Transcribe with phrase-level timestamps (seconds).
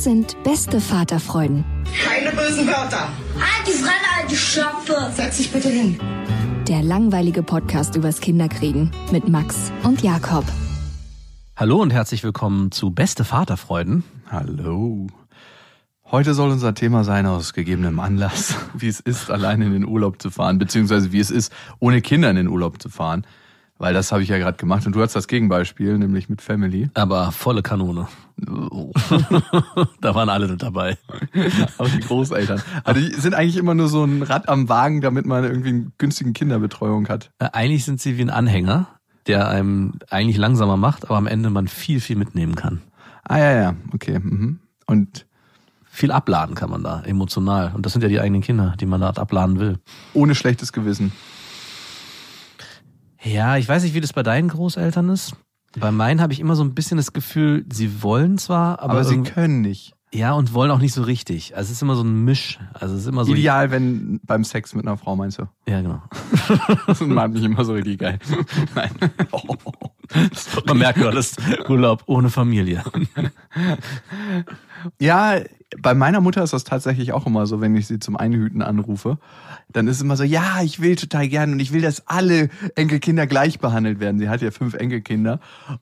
[0.00, 1.62] Das sind beste Vaterfreuden.
[2.02, 3.10] Keine bösen Wörter.
[3.66, 5.12] Die Fremde, alte Schöpfe!
[5.14, 6.00] Setz dich bitte hin.
[6.66, 10.46] Der langweilige Podcast übers Kinderkriegen mit Max und Jakob.
[11.54, 14.02] Hallo und herzlich willkommen zu Beste Vaterfreuden.
[14.30, 15.06] Hallo.
[16.10, 20.22] Heute soll unser Thema sein aus gegebenem Anlass, wie es ist, alleine in den Urlaub
[20.22, 23.26] zu fahren, beziehungsweise wie es ist, ohne Kinder in den Urlaub zu fahren.
[23.80, 26.90] Weil das habe ich ja gerade gemacht und du hast das Gegenbeispiel, nämlich mit Family.
[26.92, 28.08] Aber volle Kanone.
[30.02, 30.98] da waren alle mit dabei.
[31.78, 32.60] Auch die Großeltern.
[32.84, 35.92] Also die sind eigentlich immer nur so ein Rad am Wagen, damit man irgendwie einen
[35.96, 37.30] günstigen Kinderbetreuung hat.
[37.38, 38.86] Äh, Eigentlich sind sie wie ein Anhänger,
[39.26, 42.82] der einem eigentlich langsamer macht, aber am Ende man viel, viel mitnehmen kann.
[43.24, 44.18] Ah ja, ja, okay.
[44.18, 44.60] Mhm.
[44.86, 45.24] Und
[45.92, 47.72] Viel abladen kann man da, emotional.
[47.74, 49.80] Und das sind ja die eigenen Kinder, die man da abladen will.
[50.14, 51.12] ohne schlechtes Gewissen.
[53.22, 55.34] Ja, ich weiß nicht, wie das bei deinen Großeltern ist.
[55.78, 59.04] Bei meinen habe ich immer so ein bisschen das Gefühl, sie wollen zwar, aber, Aber,
[59.04, 59.94] sie können nicht.
[60.12, 61.54] ja und wollen auch nicht so richtig.
[61.56, 62.58] Also es ist immer so ein Misch.
[62.74, 65.44] Also es ist immer so Ideal, wenn beim Sex mit einer Frau meinst du.
[65.68, 66.02] Ja, genau.
[66.88, 68.18] Das macht mich immer so richtig geil.
[68.74, 68.90] Nein.
[70.66, 71.38] Man merkt, du hattest
[71.68, 72.82] Urlaub ohne Familie.
[74.98, 75.36] Ja,
[75.78, 79.18] bei meiner Mutter ist das tatsächlich auch immer so, wenn ich sie zum Einhüten anrufe.
[79.68, 83.28] Dann ist immer so, ja, ich will total gern und ich will, dass alle Enkelkinder
[83.28, 84.18] gleich behandelt werden.
[84.18, 85.38] Sie hat ja fünf Enkelkinder.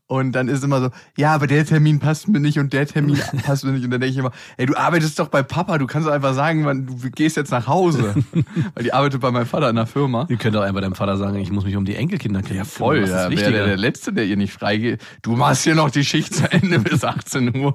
[0.06, 3.19] Und dann ist immer so, ja, aber der Termin passt mir nicht und der Termin
[3.44, 3.84] passt mir nicht.
[3.84, 6.34] Und dann denke ich immer, ey, du arbeitest doch bei Papa, du kannst doch einfach
[6.34, 8.15] sagen, wann du gehst jetzt nach Hause.
[8.75, 10.27] Weil die arbeitet bei meinem Vater in der Firma.
[10.28, 12.59] Ihr könnt auch einfach deinem Vater sagen, ich muss mich um die Enkelkinder kümmern.
[12.59, 12.98] Ja, voll.
[12.98, 15.00] Ist Ja, wäre der, der Letzte, der ihr nicht freigeht.
[15.22, 17.75] Du machst hier noch die Schicht zu Ende bis 18 Uhr.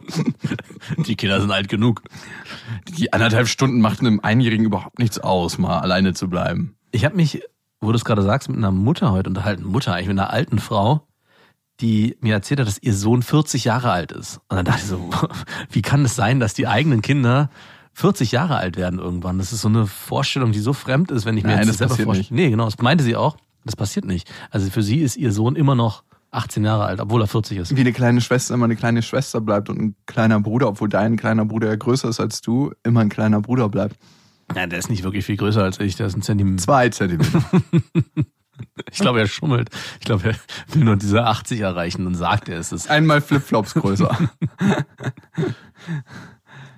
[1.08, 2.03] Die Kinder sind alt genug.
[2.98, 6.76] Die anderthalb Stunden macht einem Einjährigen überhaupt nichts aus, mal alleine zu bleiben.
[6.92, 7.44] Ich habe mich,
[7.82, 9.64] wo du es gerade sagst, mit einer Mutter heute unterhalten.
[9.64, 11.08] Mutter, eigentlich mit einer alten Frau,
[11.80, 14.38] die mir erzählt hat, dass ihr Sohn 40 Jahre alt ist.
[14.50, 15.10] Und dann dachte ich so,
[15.70, 17.50] wie kann es sein, dass die eigenen Kinder
[17.94, 19.38] 40 Jahre alt werden irgendwann?
[19.38, 21.90] Das ist so eine Vorstellung, die so fremd ist, wenn ich mir Nein, jetzt das
[21.90, 22.28] selber vorstelle.
[22.30, 23.38] Nee, genau, das meinte sie auch.
[23.66, 24.30] Das passiert nicht.
[24.52, 26.04] Also für sie ist ihr Sohn immer noch
[26.34, 27.76] 18 Jahre alt, obwohl er 40 ist.
[27.76, 31.18] Wie eine kleine Schwester immer eine kleine Schwester bleibt und ein kleiner Bruder, obwohl dein
[31.18, 33.98] kleiner Bruder ja größer ist als du, immer ein kleiner Bruder bleibt.
[34.56, 36.64] Ja, der ist nicht wirklich viel größer als ich, der ist ein Zentimeter.
[36.64, 37.44] Zwei Zentimeter.
[38.92, 39.70] Ich glaube, er schummelt.
[40.00, 40.36] Ich glaube, er
[40.76, 42.88] will nur diese 80 erreichen und sagt, er ist es.
[42.88, 44.16] Einmal Flipflops größer.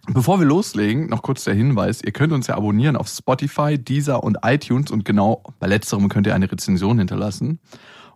[0.08, 4.24] Bevor wir loslegen, noch kurz der Hinweis, ihr könnt uns ja abonnieren auf Spotify, Deezer
[4.24, 7.60] und iTunes und genau bei letzterem könnt ihr eine Rezension hinterlassen.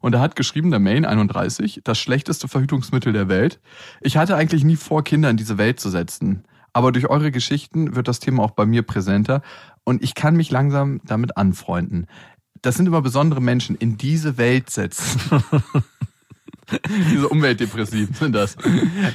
[0.01, 3.59] Und da hat geschrieben der Main 31, das schlechteste Verhütungsmittel der Welt.
[4.01, 6.43] Ich hatte eigentlich nie vor, Kinder in diese Welt zu setzen.
[6.73, 9.41] Aber durch eure Geschichten wird das Thema auch bei mir präsenter
[9.83, 12.07] und ich kann mich langsam damit anfreunden.
[12.61, 15.19] Das sind immer besondere Menschen, in diese Welt setzen.
[17.11, 18.57] Diese Umweltdepressiven sind das.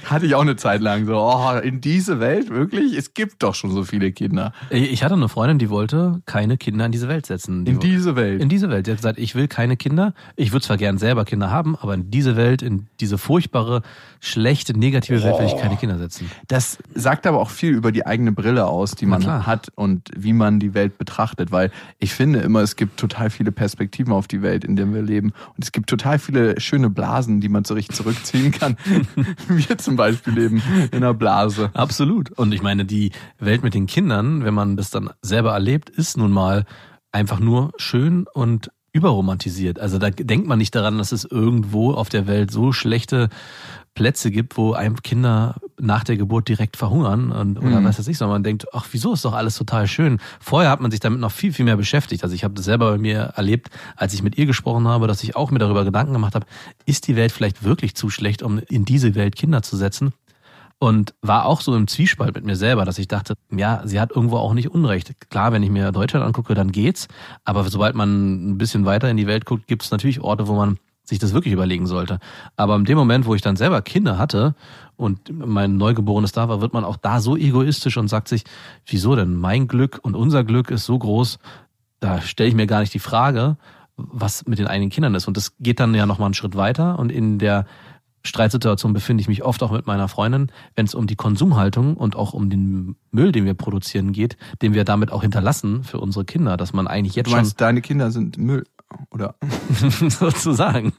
[0.05, 2.97] Hatte ich auch eine Zeit lang so, oh, in diese Welt wirklich?
[2.97, 4.53] Es gibt doch schon so viele Kinder.
[4.71, 7.65] Ich hatte eine Freundin, die wollte keine Kinder in diese Welt setzen.
[7.65, 8.43] Die In diese Welt.
[8.43, 8.87] in diese Welt.
[8.87, 10.15] Die hat gesagt, ich will keine Kinder.
[10.37, 13.83] Ich würde zwar gern selber Kinder haben, aber in diese Welt, in diese furchtbare,
[14.21, 16.31] schlechte, negative Welt will ich keine Kinder setzen.
[16.49, 20.33] Das sagt aber auch viel über die eigene Brille aus, die man hat und wie
[20.33, 24.43] man die Welt betrachtet, weil ich finde immer, es gibt total viele Perspektiven auf die
[24.43, 27.75] Welt, in der wir leben und es gibt total viele schöne Blasen, die man so
[27.75, 28.77] richtig zurückziehen kann.
[29.49, 31.71] wir zum Beispiel leben in einer Blase.
[31.75, 32.33] Absolut.
[32.33, 36.17] Und ich meine, die Welt mit den Kindern, wenn man das dann selber erlebt, ist
[36.17, 36.65] nun mal
[37.13, 39.79] einfach nur schön und überromantisiert.
[39.79, 43.29] Also da denkt man nicht daran, dass es irgendwo auf der Welt so schlechte
[43.95, 47.85] Plätze gibt, wo einem Kinder nach der Geburt direkt verhungern und, oder Mhm.
[47.85, 50.19] was weiß ich, sondern man denkt, ach, wieso ist doch alles total schön.
[50.41, 52.23] Vorher hat man sich damit noch viel, viel mehr beschäftigt.
[52.25, 55.23] Also ich habe das selber bei mir erlebt, als ich mit ihr gesprochen habe, dass
[55.23, 56.47] ich auch mir darüber Gedanken gemacht habe,
[56.87, 60.13] ist die Welt vielleicht wirklich zu schlecht, um in diese Welt Kinder zu setzen?
[60.81, 64.11] Und war auch so im Zwiespalt mit mir selber, dass ich dachte, ja, sie hat
[64.11, 65.13] irgendwo auch nicht Unrecht.
[65.31, 67.07] Klar, wenn ich mir Deutschland angucke, dann geht's.
[67.45, 70.55] Aber sobald man ein bisschen weiter in die Welt guckt, gibt es natürlich Orte, wo
[70.57, 72.19] man sich das wirklich überlegen sollte.
[72.57, 74.55] Aber in dem Moment, wo ich dann selber Kinder hatte
[74.97, 78.45] und mein Neugeborenes da war, wird man auch da so egoistisch und sagt sich,
[78.87, 79.35] wieso denn?
[79.35, 81.39] Mein Glück und unser Glück ist so groß,
[82.01, 83.57] da stelle ich mir gar nicht die Frage,
[83.97, 85.29] was mit den eigenen Kindern ist.
[85.29, 86.99] Und das geht dann ja nochmal einen Schritt weiter.
[86.99, 87.67] Und in der
[88.27, 92.17] Streitsituation befinde ich mich oft auch mit meiner Freundin, wenn es um die Konsumhaltung und
[92.17, 96.25] auch um den Müll, den wir produzieren geht, den wir damit auch hinterlassen für unsere
[96.25, 98.65] Kinder, dass man eigentlich jetzt Du meinst, deine Kinder sind Müll,
[99.11, 99.35] oder?
[100.09, 100.93] sozusagen.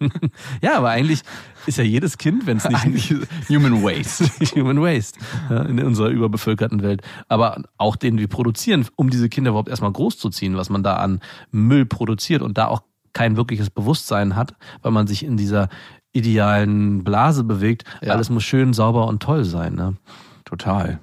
[0.61, 1.21] Ja, aber eigentlich
[1.65, 3.09] ist ja jedes Kind, wenn es nicht Eigentlich
[3.49, 4.25] Human Waste.
[4.55, 7.01] Human Waste ja, in unserer überbevölkerten Welt.
[7.27, 11.19] Aber auch den wir produzieren, um diese Kinder überhaupt erstmal großzuziehen, was man da an
[11.51, 12.83] Müll produziert und da auch
[13.13, 15.69] kein wirkliches Bewusstsein hat, weil man sich in dieser
[16.11, 17.83] idealen Blase bewegt.
[18.01, 18.13] Ja.
[18.13, 19.75] Alles muss schön, sauber und toll sein.
[19.75, 19.95] Ne?
[20.43, 20.99] Total.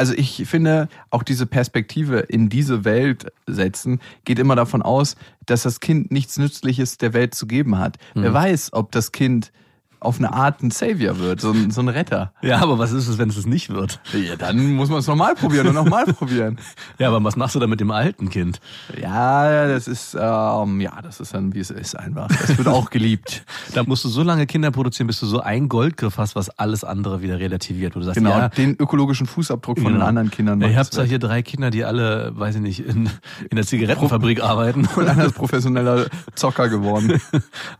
[0.00, 5.14] Also ich finde, auch diese Perspektive in diese Welt setzen, geht immer davon aus,
[5.44, 7.98] dass das Kind nichts Nützliches der Welt zu geben hat.
[8.14, 9.52] Wer weiß, ob das Kind
[10.00, 12.32] auf eine Art ein Savior wird, so ein, so ein Retter.
[12.42, 14.00] Ja, aber was ist es, wenn es es nicht wird?
[14.12, 16.58] Ja, dann muss man es nochmal probieren und nochmal probieren.
[16.98, 18.60] Ja, aber was machst du da mit dem alten Kind?
[19.00, 22.28] Ja, das ist, ähm, ja, das ist dann, wie es ist einfach.
[22.28, 23.44] Das wird auch geliebt.
[23.74, 26.82] Da musst du so lange Kinder produzieren, bis du so einen Goldgriff hast, was alles
[26.82, 27.94] andere wieder relativiert.
[27.94, 30.06] Wo du sagst, Genau, ja, den ökologischen Fußabdruck von den Genau.
[30.06, 30.60] anderen Kindern.
[30.62, 31.08] Ich habe weg.
[31.08, 33.08] hier drei Kinder, die alle, weiß ich nicht, in,
[33.50, 34.88] in der Zigarettenfabrik arbeiten.
[34.96, 37.20] Und einer ist professioneller Zocker geworden.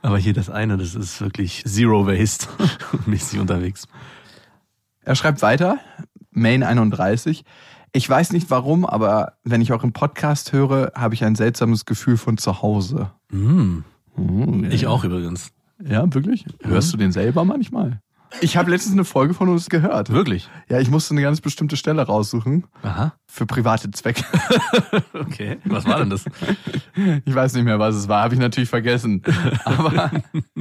[0.03, 2.47] Aber hier das eine, das ist wirklich Zero Waste
[3.07, 3.87] mäßig unterwegs.
[5.03, 5.79] Er schreibt weiter,
[6.31, 7.45] Main 31.
[7.93, 12.17] Ich weiß nicht warum, aber wenn ich euren Podcast höre, habe ich ein seltsames Gefühl
[12.17, 13.11] von zu Hause.
[13.31, 13.79] Mm,
[14.17, 14.71] Oh, ja.
[14.71, 15.51] ich auch übrigens.
[15.83, 16.45] Ja, wirklich?
[16.63, 18.01] Hörst du den selber manchmal?
[18.41, 20.11] Ich habe letztens eine Folge von uns gehört.
[20.11, 20.49] Wirklich?
[20.69, 23.13] Ja, ich musste eine ganz bestimmte Stelle raussuchen Aha.
[23.27, 24.25] für private Zwecke.
[25.13, 25.59] Okay.
[25.65, 26.25] Was war denn das?
[27.25, 29.23] Ich weiß nicht mehr, was es war, habe ich natürlich vergessen.
[29.65, 30.11] Aber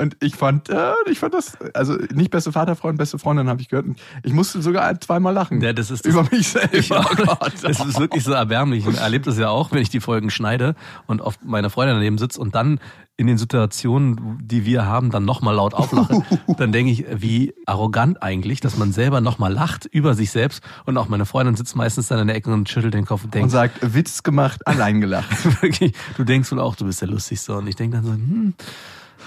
[0.00, 3.68] und ich fand, äh, ich fand das, also nicht beste Vaterfreund, beste Freundin habe ich
[3.68, 3.86] gehört.
[4.22, 6.54] Ich musste sogar zweimal lachen Ja, das ist das- über mich.
[6.72, 7.10] Ich auch.
[7.12, 7.52] Oh Gott.
[7.62, 8.86] Das ist wirklich so erbärmlich.
[8.86, 10.74] Ich erlebe das ja auch, wenn ich die Folgen schneide
[11.06, 12.80] und oft meine Freundin daneben sitzt und dann
[13.16, 16.22] in den Situationen, die wir haben, dann nochmal laut auflache.
[16.58, 20.64] Dann denke ich, wie arrogant eigentlich, dass man selber nochmal lacht über sich selbst.
[20.84, 23.26] Und auch meine Freundin sitzt meistens dann in der Ecke und schüttelt den Kopf und
[23.26, 25.28] und denkt, sagt, Witz gemacht, allein gelacht.
[25.62, 27.56] wirklich, du denkst wohl auch, du bist der Lustigste.
[27.56, 28.54] Und ich denke dann so, hm,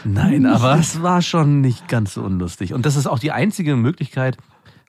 [0.04, 2.74] nein, aber es war schon nicht ganz so unlustig.
[2.74, 4.38] Und das ist auch die einzige Möglichkeit,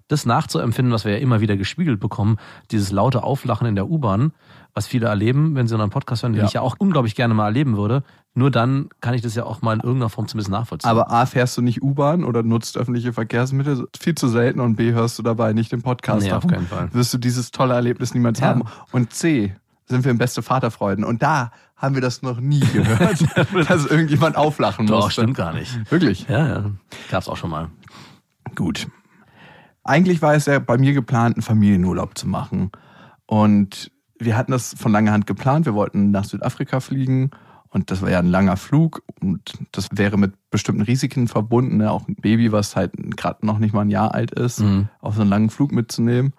[0.09, 2.39] das nachzuempfinden, was wir ja immer wieder gespiegelt bekommen,
[2.71, 4.33] dieses laute Auflachen in der U-Bahn,
[4.79, 6.47] was viele erleben, wenn sie unseren Podcast hören, den Ja.
[6.47, 8.03] ich ja auch unglaublich gerne mal erleben würde.
[8.35, 10.89] Nur dann kann ich das ja auch mal in irgendeiner Form zumindest nachvollziehen.
[10.89, 14.93] Aber A, fährst du nicht U-Bahn oder nutzt öffentliche Verkehrsmittel viel zu selten und B,
[14.93, 16.25] hörst du dabei nicht den Podcast.
[16.25, 16.89] Nee, auf keinen Fall.
[16.95, 18.47] Wirst du dieses tolle Erlebnis niemals Ja.
[18.47, 18.63] haben.
[18.93, 19.55] Und C,
[19.87, 21.05] sind wir im beste Vaterfreuden.
[21.05, 23.25] Und da haben wir das noch nie gehört,
[23.69, 25.23] dass irgendjemand auflachen Doch, musste.
[25.23, 25.91] stimmt gar nicht.
[25.91, 26.27] Wirklich?
[26.29, 26.71] Ja, ja.
[27.11, 27.69] Gab's auch schon mal.
[28.55, 28.87] Gut.
[29.85, 32.71] Eigentlich war es ja bei mir geplant, einen Familienurlaub zu machen.
[33.27, 35.67] Und wir hatten das von langer Hand geplant.
[35.67, 37.31] Wir wollten nach Südafrika fliegen.
[37.71, 39.03] Und das war ja ein langer Flug.
[39.21, 41.77] Und das wäre mit bestimmten Risiken verbunden.
[41.77, 41.91] Ne?
[41.91, 44.89] Auch ein Baby, was halt gerade noch nicht mal ein Jahr alt ist, Mhm.
[45.01, 46.33] auf so einen langen Flug mitzunehmen.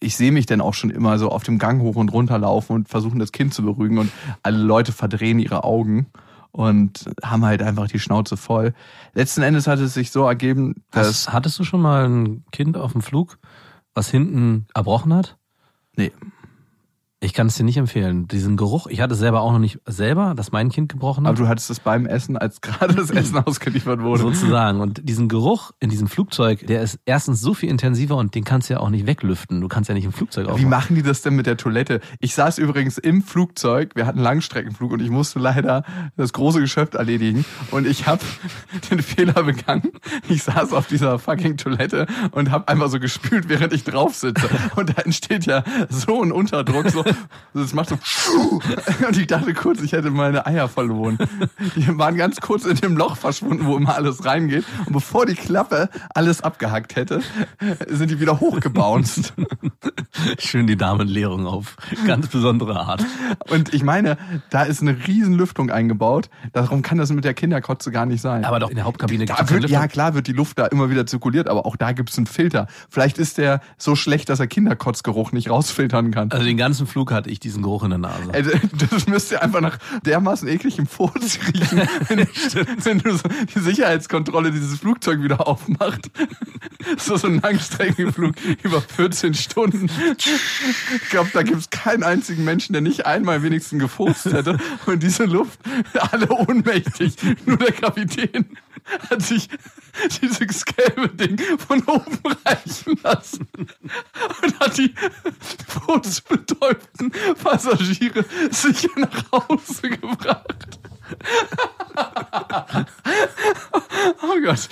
[0.00, 2.72] Ich sehe mich dann auch schon immer so auf dem Gang hoch und runter laufen
[2.72, 3.98] und versuchen, das Kind zu beruhigen.
[3.98, 4.10] Und
[4.42, 6.06] alle Leute verdrehen ihre Augen
[6.50, 8.74] und haben halt einfach die Schnauze voll.
[9.14, 11.06] Letzten Endes hat es sich so ergeben, dass...
[11.06, 13.38] Hast, hattest du schon mal ein Kind auf dem Flug,
[13.94, 15.36] was hinten erbrochen hat?
[15.96, 16.10] Nee.
[17.24, 18.28] Ich kann es dir nicht empfehlen.
[18.28, 21.32] Diesen Geruch, ich hatte es selber auch noch nicht selber, dass mein Kind gebrochen Aber
[21.32, 21.38] hat.
[21.38, 24.20] du hattest es beim Essen, als gerade das Essen ausgeliefert wurde.
[24.20, 24.82] Sozusagen.
[24.82, 28.68] Und diesen Geruch in diesem Flugzeug, der ist erstens so viel intensiver und den kannst
[28.68, 29.62] du ja auch nicht weglüften.
[29.62, 30.68] Du kannst ja nicht im Flugzeug Wie aufmachen.
[30.68, 32.00] machen die das denn mit der Toilette?
[32.20, 35.82] Ich saß übrigens im Flugzeug, wir hatten einen Langstreckenflug und ich musste leider
[36.18, 38.20] das große Geschäft erledigen und ich habe
[38.90, 39.92] den Fehler begangen.
[40.28, 44.46] Ich saß auf dieser fucking Toilette und habe einfach so gespült, während ich drauf sitze.
[44.76, 47.02] Und da entsteht ja so ein Unterdruck, so
[47.54, 48.60] das macht so
[49.06, 51.18] und ich dachte kurz, ich hätte meine Eier verloren.
[51.76, 54.64] Die waren ganz kurz in dem Loch verschwunden, wo immer alles reingeht.
[54.86, 57.20] Und bevor die Klappe alles abgehackt hätte,
[57.88, 59.34] sind die wieder hochgebounced.
[60.38, 63.04] Schön die Damenlehrung auf ganz besondere Art.
[63.50, 64.16] Und ich meine,
[64.50, 66.30] da ist eine riesen Lüftung eingebaut.
[66.52, 68.44] Darum kann das mit der Kinderkotze gar nicht sein.
[68.44, 71.06] Aber doch in der Hauptkabine da wird, ja klar wird die Luft da immer wieder
[71.06, 72.66] zirkuliert, aber auch da gibt's einen Filter.
[72.88, 76.30] Vielleicht ist der so schlecht, dass er Kinderkotzgeruch nicht rausfiltern kann.
[76.30, 78.32] Also den ganzen Flug hatte ich diesen Geruch in der Nase.
[78.32, 78.50] Also,
[78.90, 82.26] das müsste einfach nach dermaßen ekligem Furz riechen, wenn,
[82.84, 86.10] wenn du so die Sicherheitskontrolle dieses Flugzeug wieder aufmacht.
[86.98, 89.88] So, so ein Langstreckenflug über 14 Stunden.
[90.16, 94.58] Ich glaube, da gibt's keinen einzigen Menschen, der nicht einmal wenigstens gefurzt hätte.
[94.86, 95.58] Und diese Luft,
[96.12, 97.16] alle ohnmächtig.
[97.46, 98.46] Nur der Kapitän
[99.10, 99.48] hat sich
[100.20, 103.48] dieses gelbe Ding von oben reichen lassen
[104.42, 104.92] und hat die
[105.66, 106.93] furzbetäubten
[107.42, 110.78] Passagiere sicher nach Hause gebracht.
[114.22, 114.68] oh Gott.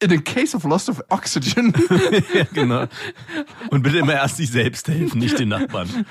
[0.00, 1.72] In a case of loss of oxygen.
[2.34, 2.86] ja, genau.
[3.70, 6.06] Und bitte immer erst sich selbst helfen, nicht den Nachbarn.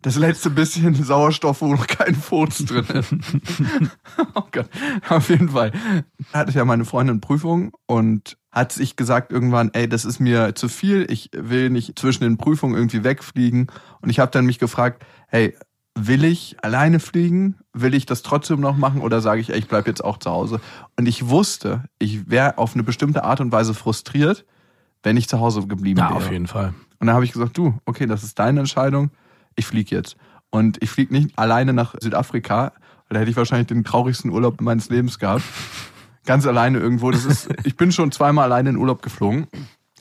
[0.00, 3.12] Das letzte bisschen Sauerstoff, wo noch kein Furz drin ist.
[4.34, 4.70] oh Gott.
[5.10, 5.72] Auf jeden Fall.
[6.32, 10.68] Hatte ja meine Freundin Prüfung und hat sich gesagt irgendwann, ey, das ist mir zu
[10.68, 13.66] viel, ich will nicht zwischen den Prüfungen irgendwie wegfliegen.
[14.00, 15.54] Und ich habe dann mich gefragt, hey,
[15.94, 17.56] will ich alleine fliegen?
[17.74, 20.30] Will ich das trotzdem noch machen oder sage ich, ey, ich bleib jetzt auch zu
[20.30, 20.60] Hause?
[20.98, 24.46] Und ich wusste, ich wäre auf eine bestimmte Art und Weise frustriert,
[25.02, 26.16] wenn ich zu Hause geblieben Ja, wäre.
[26.16, 26.72] auf jeden Fall.
[26.98, 29.10] Und dann habe ich gesagt, du, okay, das ist deine Entscheidung,
[29.54, 30.16] ich fliege jetzt.
[30.48, 32.72] Und ich fliege nicht alleine nach Südafrika,
[33.08, 35.44] weil da hätte ich wahrscheinlich den traurigsten Urlaub meines Lebens gehabt.
[36.26, 37.10] Ganz alleine irgendwo.
[37.10, 39.46] Das ist, ich bin schon zweimal alleine in Urlaub geflogen,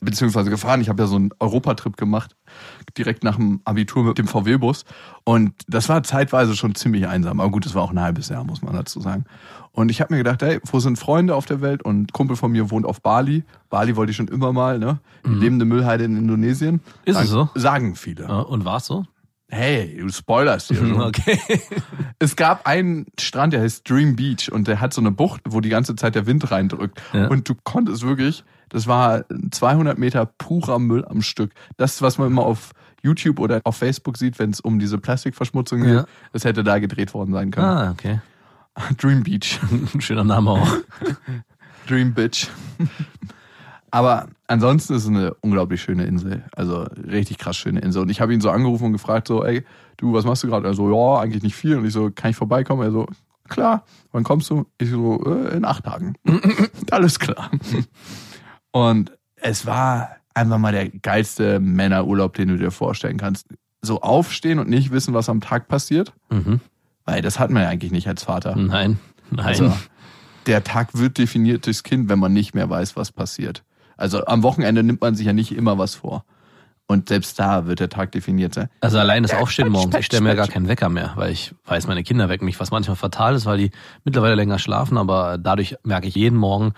[0.02, 0.82] beziehungsweise gefahren.
[0.82, 2.36] Ich habe ja so einen Europatrip gemacht,
[2.98, 4.84] direkt nach dem Abitur mit dem VW-Bus.
[5.24, 7.40] Und das war zeitweise schon ziemlich einsam.
[7.40, 9.26] Aber gut, das war auch ein halbes Jahr, muss man dazu sagen.
[9.72, 11.84] Und ich habe mir gedacht, hey, wo sind Freunde auf der Welt?
[11.84, 13.44] Und ein Kumpel von mir wohnt auf Bali.
[13.70, 15.00] Bali wollte ich schon immer mal, ne?
[15.26, 16.80] Die lebende Müllheide in Indonesien.
[17.04, 17.60] Ist es Sagen- so?
[17.60, 18.24] Sagen viele.
[18.24, 19.06] Ja, und war's so?
[19.50, 21.00] Hey, du spoilerst hier schon.
[21.02, 21.40] Okay.
[22.20, 25.62] Es gab einen Strand, der heißt Dream Beach und der hat so eine Bucht, wo
[25.62, 27.02] die ganze Zeit der Wind reindrückt.
[27.14, 27.28] Ja.
[27.28, 31.52] Und du konntest wirklich, das war 200 Meter purer Müll am Stück.
[31.78, 32.72] Das, was man immer auf
[33.04, 36.06] YouTube oder auf Facebook sieht, wenn es um diese Plastikverschmutzung geht, Ja.
[36.34, 37.68] das hätte da gedreht worden sein können.
[37.68, 38.22] Ah, okay.
[38.98, 39.60] Dream Beach.
[40.00, 40.68] Schöner Name auch.
[41.88, 42.48] Dream Bitch.
[43.96, 46.44] Aber ansonsten ist es eine unglaublich schöne Insel.
[46.54, 48.02] Also richtig krass schöne Insel.
[48.02, 49.64] Und ich habe ihn so angerufen und gefragt, so, ey,
[49.96, 50.68] du, was machst du gerade?
[50.68, 51.78] Er so, ja, eigentlich nicht viel.
[51.78, 52.84] Und ich so, kann ich vorbeikommen?
[52.84, 53.08] Er so,
[53.48, 53.86] klar.
[54.12, 54.66] Wann kommst du?
[54.80, 56.16] Ich so, äh, in acht Tagen.
[56.92, 57.50] Alles klar.
[58.72, 63.48] Und es war einfach mal der geilste Männerurlaub, den du dir vorstellen kannst.
[63.82, 66.12] So aufstehen und nicht wissen, was am Tag passiert.
[66.30, 66.60] Mhm.
[67.06, 68.58] Weil das hat man ja eigentlich nicht als Vater.
[68.58, 69.00] Nein,
[69.32, 69.46] nein.
[69.46, 69.72] Also,
[70.48, 73.64] der Tag wird definiert durchs Kind, wenn man nicht mehr weiß, was passiert.
[73.98, 76.26] Also am Wochenende nimmt man sich ja nicht immer was vor.
[76.88, 78.70] Und selbst da wird der Tag definiert sein.
[78.80, 79.96] Also allein das Aufstehen morgens.
[79.96, 82.70] Ich stelle mir gar keinen Wecker mehr, weil ich weiß, meine Kinder wecken mich, was
[82.70, 83.72] manchmal fatal ist, weil die
[84.04, 86.74] mittlerweile länger schlafen, aber dadurch merke ich jeden Morgen,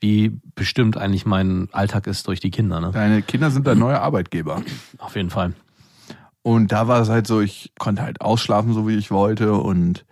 [0.00, 2.80] wie bestimmt eigentlich mein Alltag ist durch die Kinder.
[2.80, 2.90] Ne?
[2.92, 4.62] Deine Kinder sind dein neuer Arbeitgeber.
[4.96, 5.52] Auf jeden Fall.
[6.42, 9.52] Und da war es halt so, ich konnte halt ausschlafen, so wie ich wollte.
[9.52, 10.06] Und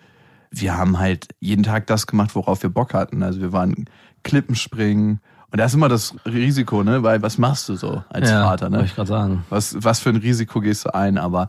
[0.51, 3.23] wir haben halt jeden Tag das gemacht, worauf wir Bock hatten.
[3.23, 3.87] Also wir waren
[4.25, 5.21] Klippenspringen.
[5.51, 7.03] Und da ist immer das Risiko, ne?
[7.03, 8.79] Weil was machst du so als ja, Vater, ne?
[8.79, 9.45] Wollte ich gerade sagen.
[9.49, 11.49] was, was für ein Risiko gehst du ein, aber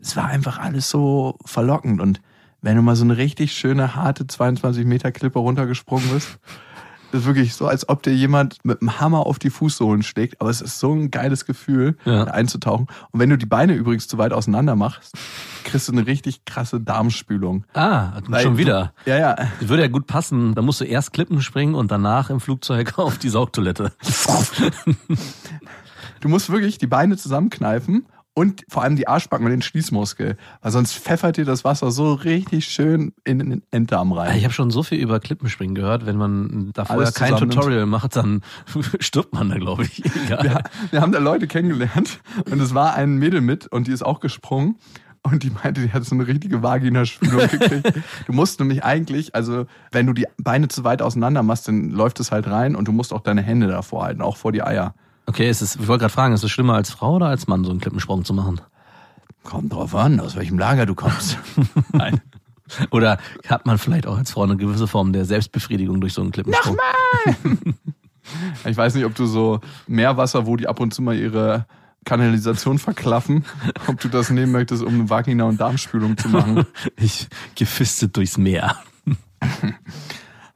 [0.00, 2.20] es war einfach alles so verlockend und
[2.62, 6.38] wenn du mal so eine richtig schöne, harte 22 Meter Klippe runtergesprungen bist, ist
[7.12, 10.60] wirklich so, als ob dir jemand mit einem Hammer auf die Fußsohlen schlägt, aber es
[10.60, 12.24] ist so ein geiles Gefühl, Ja.
[12.24, 12.86] einzutauchen.
[13.10, 15.14] Und wenn du die Beine übrigens zu weit auseinander machst,
[15.64, 17.64] kriegst du eine richtig krasse Darmspülung.
[17.74, 18.92] Ah, Weil schon du- wieder.
[19.06, 19.36] Ja, ja.
[19.60, 20.54] Würde ja gut passen.
[20.54, 23.92] Da musst du erst Klippen springen und danach im Flugzeug auf die Saugtoilette.
[26.20, 28.06] Du musst wirklich die Beine zusammenkneifen
[28.40, 32.14] und vor allem die Arschbacken und den Schließmuskel, weil sonst pfeffert dir das Wasser so
[32.14, 34.38] richtig schön in den Enddarm rein.
[34.38, 36.06] Ich habe schon so viel über Klippenspringen gehört.
[36.06, 37.36] Wenn man da vorher kein.
[37.36, 38.40] Tutorial macht, dann
[38.98, 40.02] stirbt man da, glaube ich.
[40.26, 42.20] Wir, wir haben da Leute kennengelernt
[42.50, 44.76] und es war ein Mädel mit und die ist auch gesprungen
[45.22, 47.92] und die meinte, die hat so eine richtige Vaginaspülung gekriegt.
[48.26, 52.20] Du musst nämlich eigentlich, also wenn du die Beine zu weit auseinander machst, dann läuft
[52.20, 54.94] es halt rein und du musst auch deine Hände davor halten, auch vor die Eier.
[55.30, 57.62] Okay, ist es, ich wollte gerade fragen, ist es schlimmer als Frau oder als Mann,
[57.62, 58.60] so einen Klippensprung zu machen?
[59.44, 61.38] Kommt drauf an, aus welchem Lager du kommst.
[61.92, 62.20] Nein.
[62.90, 66.32] Oder hat man vielleicht auch als Frau eine gewisse Form der Selbstbefriedigung durch so einen
[66.32, 66.76] Klippensprung?
[68.66, 71.64] Ich weiß nicht, ob du so Meerwasser, wo die ab und zu mal ihre
[72.04, 73.44] Kanalisation verklaffen,
[73.86, 76.66] ob du das nehmen möchtest, um eine Vagina- und Darmspülung zu machen.
[76.96, 78.74] Ich gefistet durchs Meer.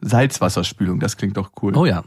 [0.00, 1.76] Salzwasserspülung, das klingt doch cool.
[1.76, 2.02] Oh ja.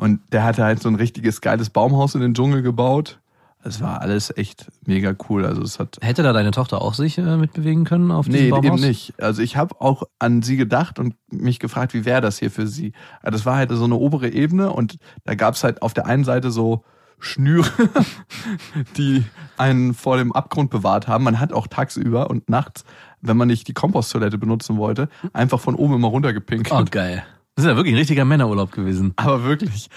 [0.00, 3.20] Und der hatte halt so ein richtiges geiles Baumhaus in den Dschungel gebaut.
[3.62, 5.44] Es war alles echt mega cool.
[5.44, 8.48] Also es hat Hätte da deine Tochter auch sich äh, mitbewegen können auf diesem Nee,
[8.50, 8.80] Baumhaus?
[8.80, 9.12] eben nicht.
[9.20, 12.66] Also ich habe auch an sie gedacht und mich gefragt, wie wäre das hier für
[12.66, 12.94] sie.
[13.20, 16.24] Also Das war halt so eine obere Ebene und da gab's halt auf der einen
[16.24, 16.82] Seite so
[17.18, 17.68] Schnüre,
[18.96, 19.24] die
[19.58, 21.24] einen vor dem Abgrund bewahrt haben.
[21.24, 22.84] Man hat auch tagsüber und nachts,
[23.20, 26.72] wenn man nicht die Komposttoilette benutzen wollte, einfach von oben immer runtergepinkelt.
[26.80, 27.22] Oh, geil.
[27.60, 29.12] Das ist ja wirklich ein richtiger Männerurlaub gewesen.
[29.16, 29.90] Aber wirklich.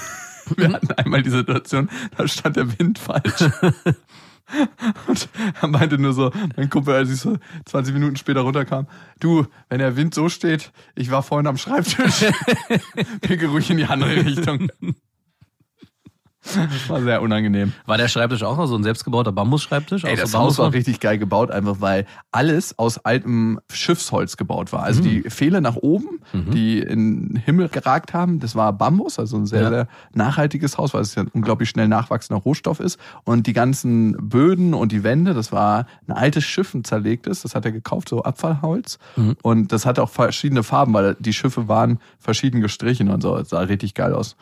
[0.56, 3.40] Wir hatten einmal die Situation, da stand der Wind falsch.
[5.06, 5.28] Und
[5.62, 8.86] er meinte nur so, mein Kumpel, als ich so 20 Minuten später runterkam,
[9.18, 12.26] du, wenn der Wind so steht, ich war vorhin am Schreibtisch,
[13.22, 14.68] picke ruhig in die andere Richtung.
[16.54, 17.72] Das war sehr unangenehm.
[17.86, 20.04] War der Schreibtisch auch noch so ein selbstgebauter Bambusschreibtisch?
[20.04, 24.72] Ey, das so Haus war richtig geil gebaut, einfach weil alles aus altem Schiffsholz gebaut
[24.72, 24.82] war.
[24.82, 29.36] Also die Pfähle nach oben, die in den Himmel geragt haben, das war Bambus, also
[29.36, 29.68] ein sehr, Ja.
[29.70, 32.98] sehr nachhaltiges Haus, weil es ja ein unglaublich schnell nachwachsender Rohstoff ist.
[33.24, 37.54] Und die ganzen Böden und die Wände, das war ein altes Schiff, ein zerlegtes, das
[37.54, 38.98] hat er gekauft, so Abfallholz.
[39.42, 43.36] Und das hatte auch verschiedene Farben, weil die Schiffe waren verschieden gestrichen und so.
[43.36, 44.36] Das sah richtig geil aus.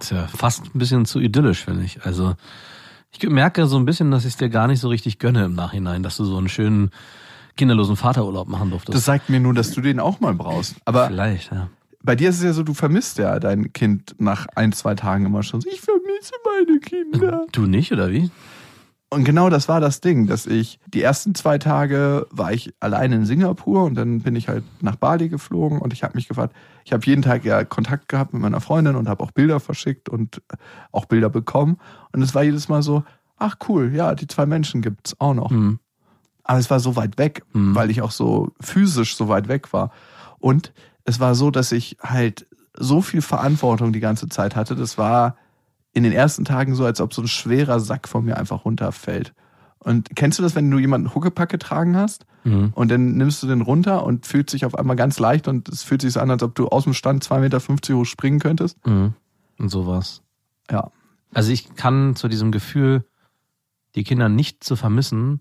[0.00, 2.04] Das ist ja fast ein bisschen zu idyllisch, finde ich.
[2.04, 2.34] Also
[3.12, 5.54] ich merke so ein bisschen, dass ich es dir gar nicht so richtig gönne im
[5.54, 6.90] Nachhinein, dass du so einen schönen
[7.56, 8.96] kinderlosen Vaterurlaub machen durftest.
[8.96, 10.76] Das sagt mir nur, dass du den auch mal brauchst.
[10.84, 11.68] Aber Vielleicht, ja.
[12.02, 15.26] Bei dir ist es ja so, du vermisst ja dein Kind nach ein, zwei Tagen
[15.26, 15.60] immer schon.
[15.60, 17.46] so, Ich vermisse meine Kinder.
[17.52, 18.30] Du nicht, oder wie?
[19.10, 23.12] Und genau das war das Ding, dass ich die ersten zwei Tage war ich allein
[23.12, 26.54] in Singapur und dann bin ich halt nach Bali geflogen und ich habe mich gefragt,
[26.84, 30.08] ich habe jeden Tag ja Kontakt gehabt mit meiner Freundin und habe auch Bilder verschickt
[30.08, 30.42] und
[30.92, 31.78] auch Bilder bekommen.
[32.12, 33.04] Und es war jedes Mal so,
[33.36, 35.50] ach cool, ja, die zwei Menschen gibt's auch noch.
[35.50, 35.78] Hm.
[36.44, 37.74] Aber es war so weit weg, Mhm.
[37.74, 39.90] weil ich auch so physisch so weit weg war.
[40.38, 40.72] Und
[41.04, 44.74] es war so, dass ich halt so viel Verantwortung die ganze Zeit hatte.
[44.74, 45.36] Das war
[45.92, 49.32] in den ersten Tagen so, als ob so ein schwerer Sack von mir einfach runterfällt.
[49.82, 52.72] Und kennst du das, wenn du jemanden Huckepack getragen hast Mhm.
[52.74, 55.82] und dann nimmst du den runter und fühlt sich auf einmal ganz leicht und es
[55.82, 58.84] fühlt sich so an, als ob du aus dem Stand 2,50 Meter hoch springen könntest?
[58.86, 59.14] Mhm.
[59.58, 60.22] Und sowas.
[60.70, 60.90] Ja.
[61.32, 63.04] Also ich kann zu diesem Gefühl,
[63.94, 65.40] die Kinder nicht zu vermissen,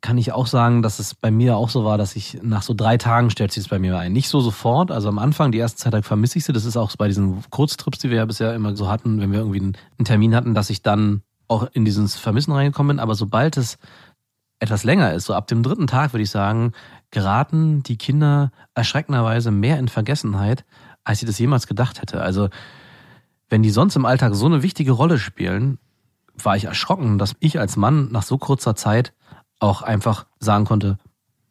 [0.00, 2.72] kann ich auch sagen, dass es bei mir auch so war, dass ich nach so
[2.72, 4.12] drei Tagen stellt sich es bei mir ein.
[4.12, 6.52] Nicht so sofort, also am Anfang, die erste Zeit lang vermisse ich sie.
[6.54, 9.40] Das ist auch bei diesen Kurztrips, die wir ja bisher immer so hatten, wenn wir
[9.40, 13.02] irgendwie einen Termin hatten, dass ich dann auch in dieses Vermissen reingekommen bin.
[13.02, 13.78] Aber sobald es
[14.60, 16.72] etwas länger ist, so ab dem dritten Tag, würde ich sagen,
[17.10, 20.64] geraten die Kinder erschreckenderweise mehr in Vergessenheit,
[21.02, 22.22] als ich das jemals gedacht hätte.
[22.22, 22.50] Also
[23.48, 25.78] wenn die sonst im Alltag so eine wichtige Rolle spielen,
[26.42, 29.12] war ich erschrocken, dass ich als Mann nach so kurzer Zeit
[29.58, 30.98] auch einfach sagen konnte,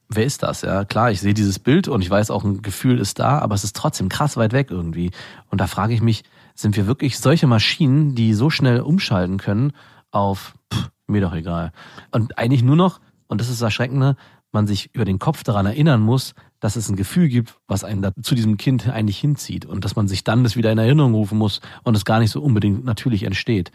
[0.08, 0.62] wer ist das?
[0.62, 3.54] Ja, klar, ich sehe dieses Bild und ich weiß auch, ein Gefühl ist da, aber
[3.54, 5.12] es ist trotzdem krass weit weg irgendwie.
[5.50, 6.24] Und da frage ich mich,
[6.62, 9.72] sind wir wirklich solche Maschinen, die so schnell umschalten können
[10.12, 11.72] auf, pff, mir doch egal.
[12.12, 14.16] Und eigentlich nur noch, und das ist das Erschreckende,
[14.52, 18.02] man sich über den Kopf daran erinnern muss, dass es ein Gefühl gibt, was einen
[18.02, 21.14] da zu diesem Kind eigentlich hinzieht und dass man sich dann das wieder in Erinnerung
[21.14, 23.72] rufen muss und es gar nicht so unbedingt natürlich entsteht.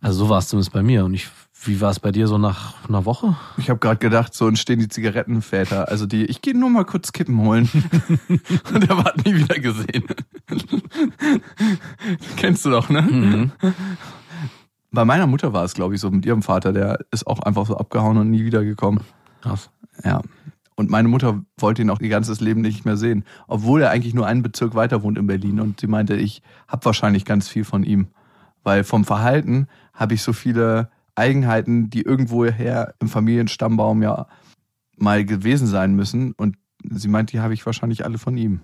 [0.00, 1.04] Also so war es zumindest bei mir.
[1.04, 1.28] Und ich,
[1.64, 3.36] wie war es bei dir so nach einer Woche?
[3.56, 5.88] Ich habe gerade gedacht, so entstehen die Zigarettenväter.
[5.88, 7.68] Also die, ich gehe nur mal kurz Kippen holen.
[8.72, 10.04] Und er hat nie wieder gesehen.
[12.36, 13.02] Kennst du doch, ne?
[13.02, 13.52] Mhm.
[14.92, 17.66] Bei meiner Mutter war es, glaube ich, so mit ihrem Vater, der ist auch einfach
[17.66, 19.00] so abgehauen und nie wiedergekommen.
[19.42, 19.70] Krass.
[20.04, 20.22] Ja.
[20.76, 23.24] Und meine Mutter wollte ihn auch ihr ganzes Leben nicht mehr sehen.
[23.48, 25.58] Obwohl er eigentlich nur einen Bezirk weiter wohnt in Berlin.
[25.58, 28.06] Und sie meinte, ich habe wahrscheinlich ganz viel von ihm.
[28.62, 30.88] Weil vom Verhalten habe ich so viele
[31.18, 34.26] Eigenheiten, die irgendwoher im Familienstammbaum ja
[34.96, 36.32] mal gewesen sein müssen.
[36.32, 38.60] Und sie meint, die habe ich wahrscheinlich alle von ihm.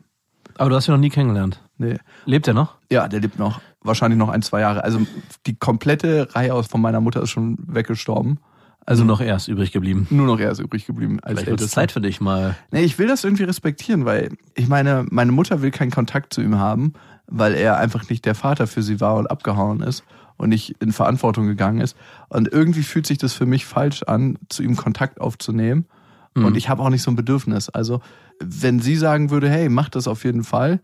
[0.56, 1.62] Aber du hast ihn noch nie kennengelernt.
[1.78, 1.98] Nee.
[2.26, 2.76] Lebt er noch?
[2.90, 3.60] Ja, der lebt noch.
[3.80, 4.84] Wahrscheinlich noch ein, zwei Jahre.
[4.84, 5.00] Also
[5.46, 8.38] die komplette Reihe aus von meiner Mutter ist schon weggestorben.
[8.86, 10.06] Also noch er ist übrig geblieben.
[10.10, 11.70] Nur noch er ist übrig geblieben als Vielleicht wird es.
[11.70, 12.54] Zeit für dich mal.
[12.70, 16.42] Nee, ich will das irgendwie respektieren, weil ich meine, meine Mutter will keinen Kontakt zu
[16.42, 16.92] ihm haben,
[17.26, 20.04] weil er einfach nicht der Vater für sie war und abgehauen ist
[20.44, 21.96] und nicht in Verantwortung gegangen ist.
[22.28, 25.86] Und irgendwie fühlt sich das für mich falsch an, zu ihm Kontakt aufzunehmen.
[26.34, 26.44] Mhm.
[26.44, 27.70] Und ich habe auch nicht so ein Bedürfnis.
[27.70, 28.02] Also,
[28.40, 30.82] wenn sie sagen würde, hey, mach das auf jeden Fall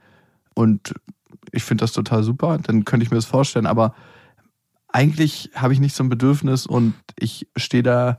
[0.54, 0.94] und
[1.52, 3.66] ich finde das total super, dann könnte ich mir das vorstellen.
[3.66, 3.94] Aber
[4.88, 8.18] eigentlich habe ich nicht so ein Bedürfnis und ich stehe da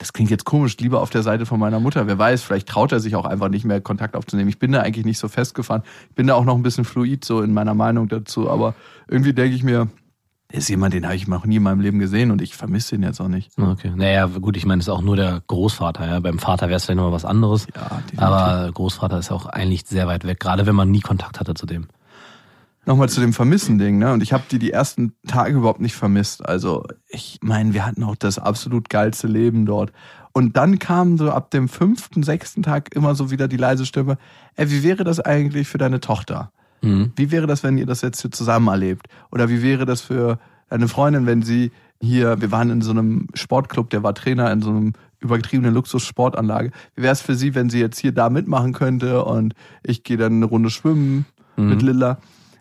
[0.00, 2.06] das klingt jetzt komisch, lieber auf der Seite von meiner Mutter.
[2.06, 4.48] Wer weiß, vielleicht traut er sich auch einfach nicht mehr Kontakt aufzunehmen.
[4.48, 5.82] Ich bin da eigentlich nicht so festgefahren.
[6.08, 8.48] Ich bin da auch noch ein bisschen fluid so in meiner Meinung dazu.
[8.48, 8.74] Aber
[9.08, 9.88] irgendwie denke ich mir,
[10.52, 13.02] ist jemand, den habe ich noch nie in meinem Leben gesehen und ich vermisse ihn
[13.02, 13.50] jetzt auch nicht.
[13.58, 13.92] Okay.
[13.94, 16.06] Naja, gut, ich meine, es ist auch nur der Großvater.
[16.06, 16.20] Ja.
[16.20, 17.66] Beim Vater wäre es vielleicht nochmal was anderes.
[17.74, 18.18] Ja, definitiv.
[18.20, 21.66] Aber Großvater ist auch eigentlich sehr weit weg, gerade wenn man nie Kontakt hatte zu
[21.66, 21.86] dem.
[22.84, 24.12] nochmal zu dem Vermissen-Ding, ne?
[24.12, 26.46] Und ich habe die die ersten Tage überhaupt nicht vermisst.
[26.46, 29.92] Also ich meine, wir hatten auch das absolut geilste Leben dort.
[30.32, 34.16] Und dann kam so ab dem fünften, sechsten Tag immer so wieder die leise Stimme,
[34.56, 36.52] ey, wie wäre das eigentlich für deine Tochter?
[36.82, 37.12] Mhm.
[37.16, 39.06] Wie wäre das, wenn ihr das jetzt hier zusammen erlebt?
[39.30, 40.38] Oder wie wäre das für
[40.68, 44.62] deine Freundin, wenn sie hier, wir waren in so einem Sportclub, der war Trainer in
[44.62, 46.70] so einem übertriebenen Luxussportanlage.
[46.94, 50.16] Wie wäre es für sie, wenn sie jetzt hier da mitmachen könnte und ich gehe
[50.16, 52.18] dann eine Runde schwimmen mit Lilla?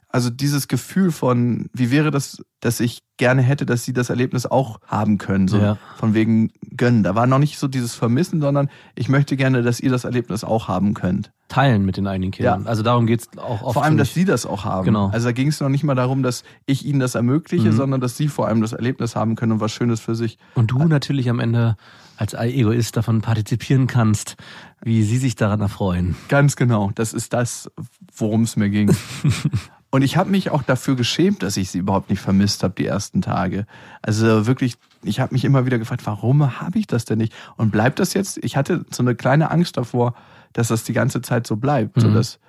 [0.10, 4.46] Also dieses Gefühl von, wie wäre das, dass ich gerne hätte, dass sie das Erlebnis
[4.46, 5.78] auch haben können, so Ja.
[5.98, 7.04] von wegen gönnen.
[7.04, 10.44] Da war noch nicht so dieses Vermissen, sondern ich möchte gerne, dass ihr das Erlebnis
[10.44, 11.32] auch haben könnt.
[11.50, 12.64] Teilen mit den eigenen Kindern.
[12.64, 12.68] Ja.
[12.70, 13.74] Also darum geht's auch oft.
[13.74, 14.86] Vor allem, dass sie das auch haben.
[14.86, 15.10] Genau.
[15.10, 17.74] Also da ging es noch nicht mal darum, dass ich ihnen das ermögliche, Mhm.
[17.76, 20.38] sondern dass sie vor allem das Erlebnis haben können und was Schönes für sich.
[20.56, 21.76] Und du natürlich am Ende
[22.18, 24.36] als Egoist davon partizipieren kannst,
[24.82, 26.16] wie sie sich daran erfreuen.
[26.28, 26.92] Ganz genau.
[26.96, 27.70] Das ist das,
[28.16, 28.96] worum es mir ging.
[29.90, 32.86] und ich habe mich auch dafür geschämt, dass ich sie überhaupt nicht vermisst habe die
[32.86, 33.66] ersten Tage.
[34.02, 37.34] Also wirklich, ich habe mich immer wieder gefragt, warum habe ich das denn nicht?
[37.56, 38.38] Und bleibt das jetzt?
[38.44, 40.14] Ich hatte so eine kleine Angst davor,
[40.54, 41.98] dass das die ganze Zeit so bleibt.
[41.98, 42.14] Mhm.
[42.14, 42.40] dass,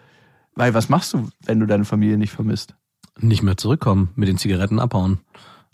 [0.54, 2.74] weil was machst du, wenn du deine Familie nicht vermisst?
[3.18, 5.18] Nicht mehr zurückkommen, mit den Zigaretten abhauen.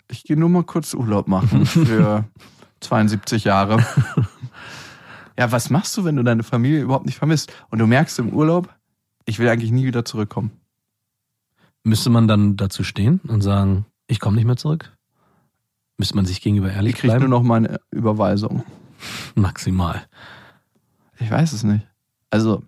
[0.09, 2.25] Ich gehe nur mal kurz Urlaub machen für
[2.81, 3.85] 72 Jahre.
[5.37, 7.53] Ja, was machst du, wenn du deine Familie überhaupt nicht vermisst?
[7.69, 8.73] Und du merkst im Urlaub,
[9.25, 10.51] ich will eigentlich nie wieder zurückkommen.
[11.83, 14.91] Müsste man dann dazu stehen und sagen, ich komme nicht mehr zurück?
[15.97, 17.29] Müsste man sich gegenüber Ich ehrlich kriege bleiben?
[17.29, 18.63] nur noch meine Überweisung.
[19.35, 20.07] Maximal.
[21.19, 21.87] Ich weiß es nicht.
[22.29, 22.63] Also,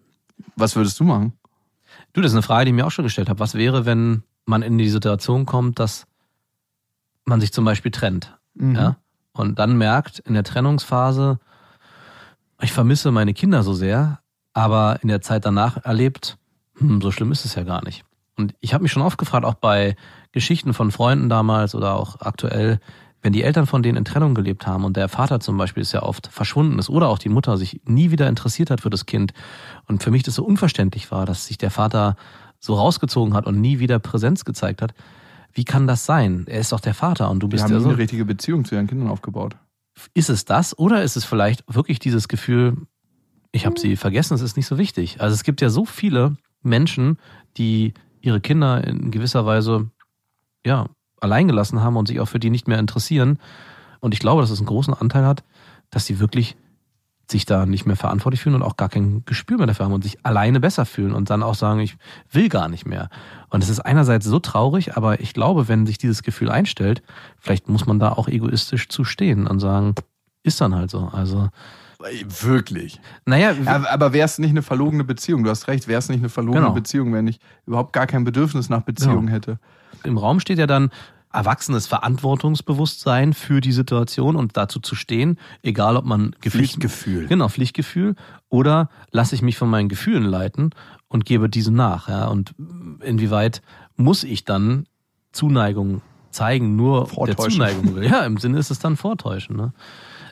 [0.56, 1.34] was würdest du machen?
[2.14, 3.40] Du, das ist eine Frage, die ich mir auch schon gestellt habe.
[3.40, 6.08] Was wäre, wenn man in die Situation kommt, dass
[7.26, 8.38] man sich zum Beispiel trennt?
[8.56, 8.76] Mhm.
[8.76, 8.96] Ja?
[9.34, 11.40] Und dann merkt in der Trennungsphase,
[12.62, 14.20] ich vermisse meine Kinder so sehr,
[14.54, 16.38] aber in der Zeit danach erlebt,
[16.78, 18.04] hm, so schlimm ist es ja gar nicht.
[18.38, 19.96] Und ich habe mich schon oft gefragt, auch bei
[20.32, 22.80] Geschichten von Freunden damals oder auch aktuell,
[23.22, 25.92] wenn die Eltern von denen in Trennung gelebt haben und der Vater zum Beispiel ist
[25.92, 29.06] ja oft verschwunden ist oder auch die Mutter sich nie wieder interessiert hat für das
[29.06, 29.34] Kind
[29.88, 32.16] und für mich das so unverständlich war, dass sich der Vater
[32.60, 34.94] so rausgezogen hat und nie wieder Präsenz gezeigt hat.
[35.54, 36.46] Wie kann das sein?
[36.48, 38.66] Er ist doch der Vater und du bist haben ja nie so eine richtige Beziehung
[38.66, 39.58] zu ihren Kindern aufgebaut.
[40.14, 42.78] ist es das oder ist es vielleicht wirklich dieses Gefühl,
[43.52, 45.22] ich habe sie vergessen, es ist nicht so wichtig.
[45.22, 47.18] Also es gibt ja so viele Menschen,
[47.58, 49.90] die ihre Kinder in gewisser Weise
[50.66, 50.88] ja
[51.22, 53.40] allein gelassen haben und sich auch für die nicht mehr interessieren.
[54.00, 55.44] Und ich glaube, dass es einen großen Anteil hat,
[55.90, 56.56] dass sie wirklich
[57.30, 60.04] sich da nicht mehr verantwortlich fühlen und auch gar kein Gespür mehr dafür haben und
[60.04, 61.96] sich alleine besser fühlen und dann auch sagen, ich
[62.32, 63.10] will gar nicht mehr.
[63.50, 67.04] Und es ist einerseits so traurig, aber ich glaube, wenn sich dieses Gefühl einstellt,
[67.38, 69.94] vielleicht muss man da auch egoistisch zustehen und sagen,
[70.42, 71.10] ist dann halt so.
[71.14, 71.50] Also,
[72.42, 73.00] Wirklich.
[73.26, 75.44] naja, Aber, aber wäre es nicht eine verlogene Beziehung?
[75.44, 76.74] Du hast recht, wäre es nicht eine verlogene Genau.
[76.74, 79.34] Beziehung, wenn ich überhaupt gar kein Bedürfnis nach Beziehung Ja.
[79.34, 79.60] hätte.
[80.04, 80.92] Im Raum steht ja dann
[81.32, 87.28] erwachsenes Verantwortungsbewusstsein für die Situation und dazu zu stehen, egal ob man Gefühl, Pflichtgefühl.
[87.28, 88.16] Genau, Pflichtgefühl.
[88.50, 90.72] Oder lasse ich mich von meinen Gefühlen leiten
[91.08, 92.10] und gebe diese nach.
[92.10, 92.28] Ja?
[92.28, 92.56] Und
[93.02, 93.62] inwieweit
[93.96, 94.86] muss ich dann
[95.32, 97.52] Zuneigung zeigen, nur der Vortäuschen.
[97.52, 98.06] Zuneigung will?
[98.06, 99.56] Ja, im Sinne ist es dann Vortäuschen.
[99.56, 99.74] Ne?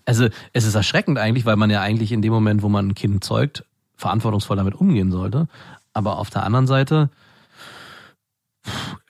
[0.05, 2.95] Also es ist erschreckend eigentlich, weil man ja eigentlich in dem Moment, wo man ein
[2.95, 5.47] Kind zeugt, verantwortungsvoll damit umgehen sollte.
[5.93, 7.09] Aber auf der anderen Seite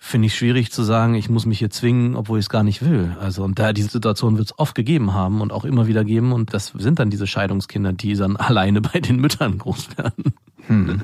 [0.07, 2.81] finde ich schwierig zu sagen, ich muss mich hier zwingen, obwohl ich es gar nicht
[2.81, 3.15] will.
[3.19, 6.31] Also und da diese Situation wird es oft gegeben haben und auch immer wieder geben
[6.31, 10.33] und das sind dann diese Scheidungskinder, die dann alleine bei den Müttern groß werden.
[10.67, 11.01] Hm.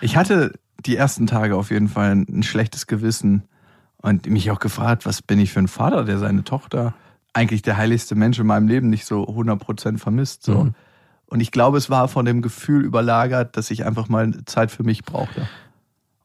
[0.00, 0.52] Ich hatte
[0.84, 3.42] die ersten Tage auf jeden Fall ein schlechtes Gewissen
[3.96, 6.94] und mich auch gefragt, was bin ich für ein Vater, der seine Tochter,
[7.32, 10.44] eigentlich der heiligste Mensch in meinem Leben, nicht so 100% vermisst.
[10.44, 10.64] So.
[10.64, 10.74] Mhm.
[11.26, 14.84] Und ich glaube, es war von dem Gefühl überlagert, dass ich einfach mal Zeit für
[14.84, 15.48] mich brauchte.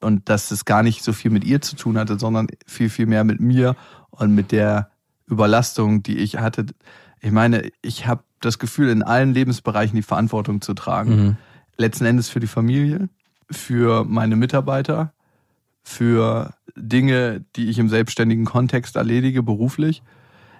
[0.01, 3.05] Und dass es gar nicht so viel mit ihr zu tun hatte, sondern viel, viel
[3.05, 3.75] mehr mit mir
[4.09, 4.89] und mit der
[5.27, 6.65] Überlastung, die ich hatte.
[7.21, 11.37] Ich meine, ich habe das Gefühl, in allen Lebensbereichen die Verantwortung zu tragen Mhm.
[11.77, 13.09] letzten Endes für die Familie,
[13.49, 15.13] für meine Mitarbeiter,
[15.83, 20.01] für Dinge, die ich im selbstständigen Kontext erledige, beruflich.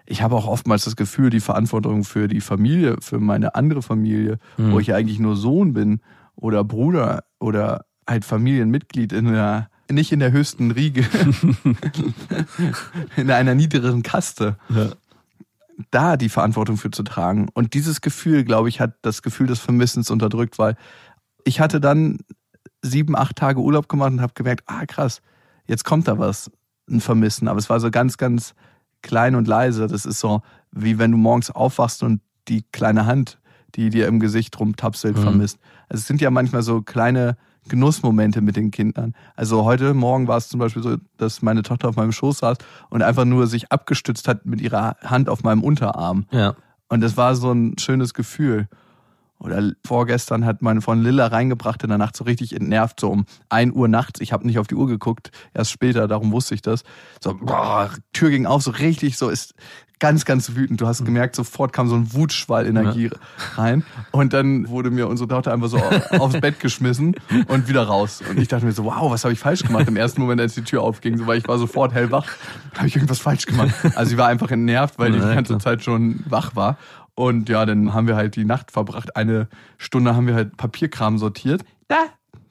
[0.05, 4.39] Ich habe auch oftmals das Gefühl, die Verantwortung für die Familie, für meine andere Familie,
[4.57, 4.71] Mhm.
[4.73, 6.01] wo ich eigentlich nur Sohn bin
[6.35, 11.03] oder Bruder oder halt Familienmitglied in der, nicht in der höchsten Riege,
[13.15, 14.57] in einer niederen Kaste
[15.89, 17.47] da die Verantwortung für zu tragen.
[17.53, 20.75] Und dieses Gefühl, glaube ich, hat das Gefühl des Vermissens unterdrückt, weil
[21.43, 22.19] ich hatte dann
[22.83, 25.21] sieben, acht Tage Urlaub gemacht und habe gemerkt, ah krass,
[25.65, 26.51] jetzt kommt da was,
[26.89, 27.47] ein Vermissen.
[27.47, 28.53] Aber es war so ganz, ganz
[29.01, 29.87] klein und leise.
[29.87, 33.39] Das ist so, wie wenn du morgens aufwachst und die kleine Hand,
[33.73, 35.21] die dir im Gesicht rumtapselt, Mhm.
[35.23, 35.57] vermisst.
[35.89, 39.13] Also es sind ja manchmal so kleine Genussmomente mit den Kindern.
[39.35, 42.57] Also heute Morgen war es zum Beispiel so, dass meine Tochter auf meinem Schoß saß
[42.89, 46.25] und einfach nur sich abgestützt hat mit ihrer Hand auf meinem Unterarm.
[46.31, 46.55] Ja.
[46.89, 48.67] Und das war so ein schönes Gefühl.
[49.41, 53.25] Oder vorgestern hat meine Freundin Lilla reingebracht in der Nacht so richtig entnervt, so um
[53.49, 54.21] 1 Uhr nachts.
[54.21, 56.83] Ich habe nicht auf die Uhr geguckt, erst später, darum wusste ich das.
[57.19, 59.55] So, boah, Tür ging auf, so richtig, so ist
[60.01, 60.81] ganz, ganz wütend.
[60.81, 63.09] Du hast gemerkt, sofort kam so ein Wutschwall Energie
[63.55, 63.83] rein.
[64.11, 65.77] Und dann wurde mir unsere Tochter einfach so
[66.19, 67.15] aufs Bett geschmissen
[67.47, 68.21] und wieder raus.
[68.27, 70.55] Und ich dachte mir so, wow, was habe ich falsch gemacht im ersten Moment, als
[70.55, 72.25] die Tür aufging, so, weil ich war sofort hellwach.
[72.75, 73.73] Habe ich irgendwas falsch gemacht?
[73.95, 75.57] Also sie war einfach entnervt, weil die Ja, die ganze.
[75.59, 76.77] Zeit schon wach war.
[77.15, 79.15] Und ja, dann haben wir halt die Nacht verbracht.
[79.15, 79.47] Eine
[79.77, 81.63] Stunde haben wir halt Papierkram sortiert.
[81.87, 81.97] Da,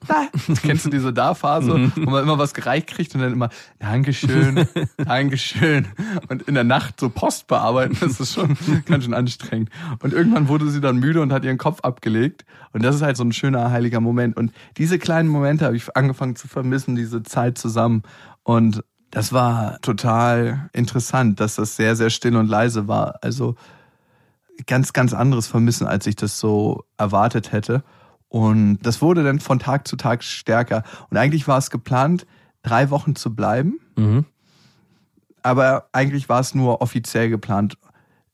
[0.07, 0.27] da.
[0.61, 5.87] Kennst du diese Da-Phase, wo man immer was gereicht kriegt und dann immer Dankeschön, Dankeschön.
[6.29, 9.69] Und in der Nacht so Post bearbeiten, das ist schon ganz schön anstrengend.
[10.01, 12.45] Und irgendwann wurde sie dann müde und hat ihren Kopf abgelegt.
[12.73, 14.37] Und das ist halt so ein schöner, heiliger Moment.
[14.37, 18.03] Und diese kleinen Momente habe ich angefangen zu vermissen, diese Zeit zusammen.
[18.43, 23.19] Und das war total interessant, dass das sehr, sehr still und leise war.
[23.21, 23.55] Also
[24.67, 27.83] ganz, ganz anderes Vermissen, als ich das so erwartet hätte.
[28.29, 30.83] Und das wurde dann von Tag zu Tag stärker.
[31.09, 32.25] Und eigentlich war es geplant,
[32.63, 33.79] drei Wochen zu bleiben.
[33.97, 34.25] Mhm.
[35.43, 37.77] Aber eigentlich war es nur offiziell geplant.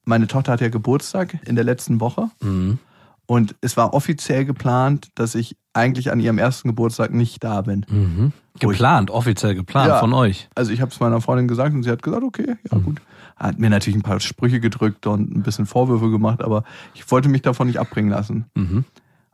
[0.04, 2.30] Meine Tochter hat ja Geburtstag in der letzten Woche.
[2.40, 2.78] Mhm.
[3.26, 7.84] Und es war offiziell geplant, dass ich eigentlich an ihrem ersten Geburtstag nicht da bin.
[7.88, 8.32] Mhm.
[8.58, 9.98] Geplant, offiziell geplant Ja.
[10.00, 10.48] von euch.
[10.54, 13.00] Also ich habe es meiner Freundin gesagt und sie hat gesagt, okay, ja gut.
[13.38, 17.28] Hat mir natürlich ein paar Sprüche gedrückt und ein bisschen Vorwürfe gemacht, aber ich wollte
[17.28, 18.46] mich davon nicht abbringen lassen.
[18.54, 18.84] Mhm.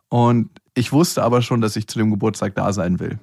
[0.09, 3.19] Und ich wusste aber schon, dass ich zu dem Geburtstag da sein will.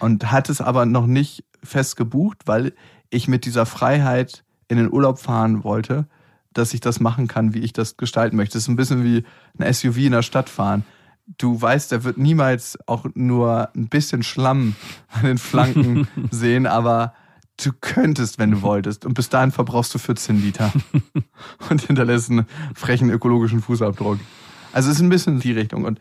[0.00, 2.74] Und hatte es aber noch nicht fest gebucht, weil
[3.10, 6.06] ich mit dieser Freiheit in den Urlaub fahren wollte,
[6.52, 8.58] dass ich das machen kann, wie ich das gestalten möchte.
[8.58, 9.24] Es ist ein bisschen wie
[9.58, 10.84] ein SUV in der Stadt fahren.
[11.38, 14.74] Du weißt, der wird niemals auch nur ein bisschen Schlamm
[15.08, 17.14] an den Flanken sehen, aber
[17.58, 19.04] du könntest, wenn du wolltest.
[19.04, 20.72] Und bis dahin verbrauchst du 14 Liter
[21.70, 24.18] und hinterlässt einen frechen ökologischen Fußabdruck.
[24.72, 25.84] Also es ist ein bisschen die Richtung.
[25.84, 25.98] Und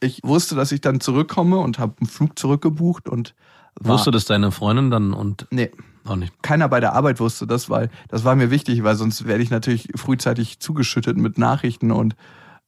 [0.00, 3.34] ich wusste, dass ich dann zurückkomme und habe einen Flug zurückgebucht und
[3.78, 5.70] war, Wusste das deine Freundin dann und nee,
[6.04, 6.32] auch nicht?
[6.42, 9.50] keiner bei der Arbeit wusste das, weil das war mir wichtig, weil sonst werde ich
[9.50, 12.16] natürlich frühzeitig zugeschüttet mit Nachrichten und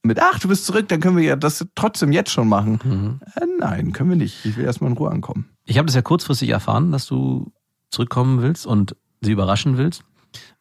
[0.03, 2.79] mit, ach, du bist zurück, dann können wir ja das trotzdem jetzt schon machen.
[2.83, 3.19] Mhm.
[3.35, 4.45] Äh, nein, können wir nicht.
[4.45, 5.49] Ich will erstmal in Ruhe ankommen.
[5.65, 7.51] Ich habe das ja kurzfristig erfahren, dass du
[7.89, 10.03] zurückkommen willst und sie überraschen willst.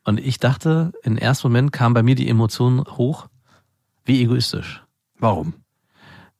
[0.04, 3.28] Und ich dachte, im ersten Moment kam bei mir die Emotion hoch,
[4.04, 4.82] wie egoistisch.
[5.18, 5.54] Warum?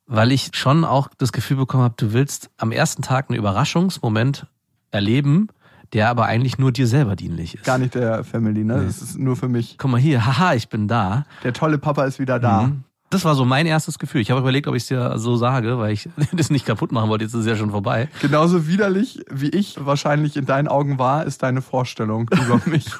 [0.07, 4.47] Weil ich schon auch das Gefühl bekommen habe, du willst am ersten Tag einen Überraschungsmoment
[4.89, 5.49] erleben,
[5.93, 7.63] der aber eigentlich nur dir selber dienlich ist.
[7.63, 8.83] Gar nicht der Family, ne?
[8.85, 9.77] Das ist nur für mich.
[9.77, 11.25] Guck mal hier, haha, ich bin da.
[11.43, 12.63] Der tolle Papa ist wieder da.
[12.63, 12.83] Mhm.
[13.11, 14.21] Das war so mein erstes Gefühl.
[14.21, 17.09] Ich habe überlegt, ob ich es dir so sage, weil ich das nicht kaputt machen
[17.09, 17.23] wollte.
[17.25, 18.07] Jetzt ist es ja schon vorbei.
[18.21, 22.85] Genauso widerlich, wie ich wahrscheinlich in deinen Augen war, ist deine Vorstellung über mich.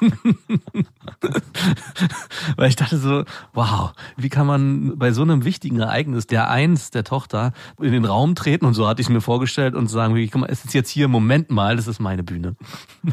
[2.56, 6.90] Weil ich dachte so, wow, wie kann man bei so einem wichtigen Ereignis der Eins
[6.90, 10.14] der Tochter in den Raum treten und so hatte ich es mir vorgestellt und sagen,
[10.30, 12.56] guck mal, es ist jetzt hier, Moment mal, das ist meine Bühne.
[13.02, 13.12] nee,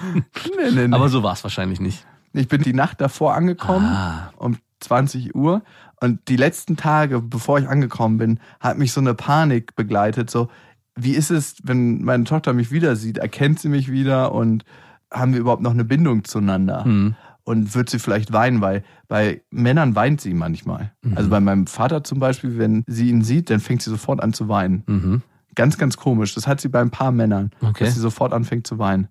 [0.73, 0.95] nee, nee.
[0.95, 2.05] Aber so war es wahrscheinlich nicht.
[2.33, 4.31] Ich bin die Nacht davor angekommen, Ah.
[4.37, 5.61] um 20 Uhr.
[5.99, 10.29] Und die letzten Tage, bevor ich angekommen bin, hat mich so eine Panik begleitet.
[10.29, 10.49] So,
[10.95, 13.17] wie ist es, wenn meine Tochter mich wieder sieht?
[13.17, 14.63] Erkennt sie mich wieder und
[15.11, 16.83] haben wir überhaupt noch eine Bindung zueinander?
[16.83, 17.15] Hm.
[17.43, 18.59] Und wird sie vielleicht weinen?
[18.61, 20.91] Weil bei Männern weint sie manchmal.
[21.01, 21.17] Mhm.
[21.17, 24.33] Also bei meinem Vater zum Beispiel, wenn sie ihn sieht, dann fängt sie sofort an
[24.33, 24.83] zu weinen.
[24.85, 25.21] Mhm.
[25.55, 26.35] Ganz, ganz komisch.
[26.35, 27.85] Das hat sie bei ein paar Männern, Okay.
[27.85, 29.07] dass sie sofort anfängt zu weinen.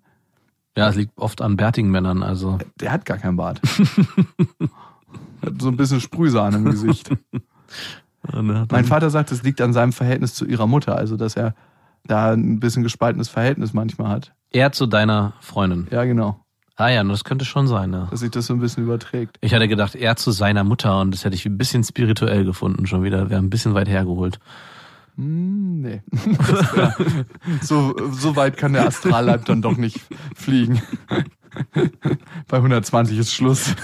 [0.77, 2.59] Ja, es liegt oft an bärtigen Männern, also.
[2.79, 3.59] Der hat gar keinen Bart.
[5.41, 7.09] hat so ein bisschen Sprühsahne im Gesicht.
[8.31, 11.55] Mein Vater sagt, es liegt an seinem Verhältnis zu ihrer Mutter, also dass er
[12.05, 14.33] da ein bisschen gespaltenes Verhältnis manchmal hat.
[14.51, 15.87] Er zu deiner Freundin.
[15.91, 16.39] Ja, genau.
[16.75, 18.07] Ah ja, das könnte schon sein, ja.
[18.11, 19.37] Dass sich das so ein bisschen überträgt.
[19.41, 22.85] Ich hatte gedacht, er zu seiner Mutter und das hätte ich ein bisschen spirituell gefunden
[22.85, 23.29] schon wieder.
[23.29, 24.39] Wäre ein bisschen weit hergeholt.
[25.15, 26.01] Hm, nee.
[26.11, 26.95] Wär,
[27.61, 29.99] so, so weit kann der Astralleib dann doch nicht
[30.35, 30.81] fliegen.
[32.47, 33.75] Bei 120 ist Schluss.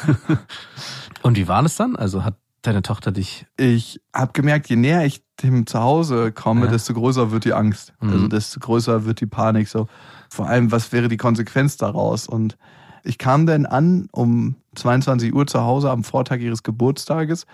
[1.24, 1.96] Und wie war das dann?
[1.96, 3.46] Also hat deine Tochter dich.
[3.58, 6.72] Ich habe gemerkt, je näher ich dem Zuhause komme, Ja.
[6.72, 7.94] desto größer wird die Angst.
[8.00, 8.10] Mhm.
[8.12, 9.68] Also desto größer wird die Panik.
[9.68, 9.88] So
[10.30, 12.28] vor allem, was wäre die Konsequenz daraus?
[12.28, 12.58] Und
[13.04, 17.46] ich kam dann an um 22 Uhr zu Hause am Vortag ihres Geburtstages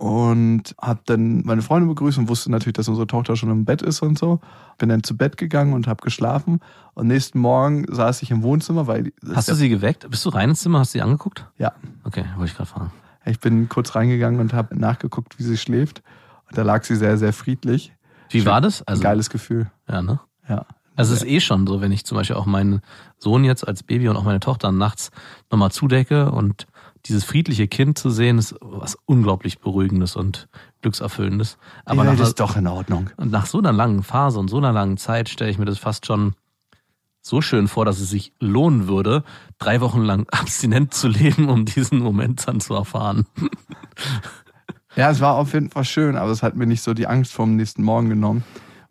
[0.00, 3.82] und habe dann meine Freundin begrüßt und wusste natürlich, dass unsere Tochter schon im Bett
[3.82, 4.40] ist und so.
[4.78, 6.60] Bin dann zu Bett gegangen und habe geschlafen.
[6.94, 10.08] Und nächsten Morgen saß ich im Wohnzimmer, weil Hast du sie geweckt?
[10.08, 10.78] Bist du rein ins Zimmer?
[10.78, 11.44] Hast du sie angeguckt?
[11.58, 11.72] ja,
[12.04, 12.92] Okay, wollte ich gerade fragen.
[13.26, 16.02] ich bin kurz reingegangen und habe nachgeguckt, wie sie schläft.
[16.48, 17.92] Und da lag sie sehr, sehr friedlich.
[18.30, 18.82] Wie war das?
[18.86, 19.70] Also, Ein geiles Gefühl.
[19.86, 20.18] Ja, ne?
[20.48, 20.64] Ja.
[20.96, 22.80] Also es ist eh schon so, wenn ich zum Beispiel auch meinen
[23.18, 25.10] Sohn jetzt als Baby und auch meine Tochter nachts
[25.50, 26.66] nochmal zudecke und
[27.06, 30.48] dieses friedliche Kind zu sehen, ist was unglaublich Beruhigendes und
[30.82, 31.58] Glückserfüllendes.
[31.84, 33.10] Aber Die Welt nach, ist doch in Ordnung.
[33.16, 35.78] Und nach so einer langen Phase und so einer langen Zeit stelle ich mir das
[35.78, 36.34] fast schon
[37.22, 39.24] so schön vor, dass es sich lohnen würde,
[39.58, 43.26] drei Wochen lang abstinent zu leben, um diesen Moment dann zu erfahren.
[44.96, 47.32] Ja, es war auf jeden Fall schön, aber es hat mir nicht so die Angst
[47.32, 48.42] vom nächsten Morgen genommen.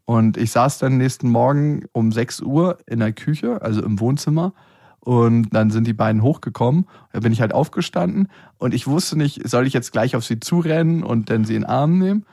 [0.06, 4.54] Und ich saß dann nächsten Morgen um 6 Uhr in der Küche, also im Wohnzimmer.
[5.00, 6.86] Und dann sind die beiden hochgekommen.
[7.14, 10.40] Da bin ich halt aufgestanden und ich wusste nicht, soll ich jetzt gleich auf sie
[10.40, 12.26] zurennen und dann sie in den Arm nehmen?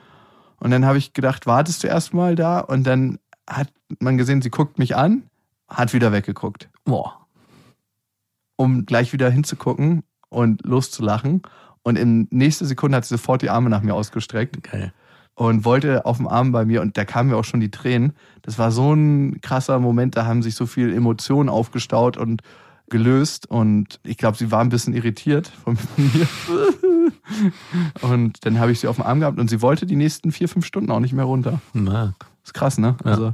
[0.59, 2.59] Und dann habe ich gedacht, wartest du erstmal da?
[2.59, 5.23] Und dann hat man gesehen, sie guckt mich an,
[5.69, 6.69] hat wieder weggeguckt.
[6.83, 7.25] Boah.
[8.57, 11.43] Um gleich wieder hinzugucken und loszulachen.
[11.83, 14.63] Und in nächster Sekunde hat sie sofort die Arme nach mir ausgestreckt.
[14.63, 14.93] Geil
[15.37, 18.13] und wollte auf dem Arm bei mir und da kamen mir auch schon die Tränen.
[18.41, 22.41] Das war so ein krasser Moment, da haben sich so viel Emotionen aufgestaut und
[22.89, 26.27] gelöst und ich glaube, sie war ein bisschen irritiert von mir.
[28.01, 30.49] und dann habe ich sie auf dem Arm gehabt und sie wollte die nächsten vier,
[30.49, 31.61] fünf Stunden auch nicht mehr runter.
[31.71, 32.15] Na.
[32.43, 32.95] Ist krass, ne?
[33.05, 33.11] Ja.
[33.11, 33.33] Also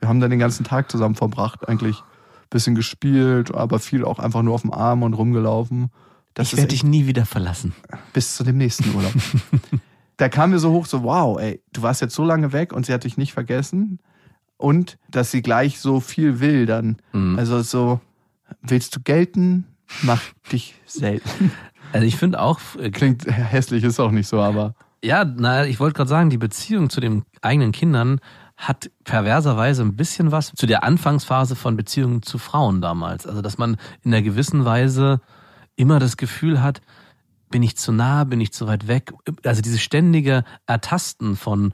[0.00, 2.02] wir haben dann den ganzen Tag zusammen verbracht, eigentlich
[2.50, 5.90] bisschen gespielt, aber viel auch einfach nur auf dem Arm und rumgelaufen.
[6.34, 7.74] Das ich werde dich nie wieder verlassen.
[8.12, 9.12] Bis zu dem nächsten Urlaub.
[10.16, 12.86] da kam mir so hoch, so wow, ey, du warst jetzt so lange weg und
[12.86, 13.98] sie hat dich nicht vergessen.
[14.56, 16.96] Und dass sie gleich so viel will dann.
[17.12, 17.38] Mhm.
[17.38, 18.00] Also so,
[18.62, 19.66] willst du gelten?
[20.02, 21.52] Mach dich selten.
[21.92, 22.58] Also ich finde auch...
[22.76, 24.74] Äh, Klingt hässlich, ist auch nicht so, aber...
[25.04, 28.18] Ja, na, ich wollte gerade sagen, die Beziehung zu den eigenen Kindern
[28.56, 33.28] hat perverserweise ein bisschen was zu der Anfangsphase von Beziehungen zu Frauen damals.
[33.28, 35.20] Also, dass man in einer gewissen Weise
[35.76, 36.80] immer das Gefühl hat,
[37.50, 39.12] bin ich zu nah, bin ich zu weit weg?
[39.44, 41.72] Also dieses ständige Ertasten von,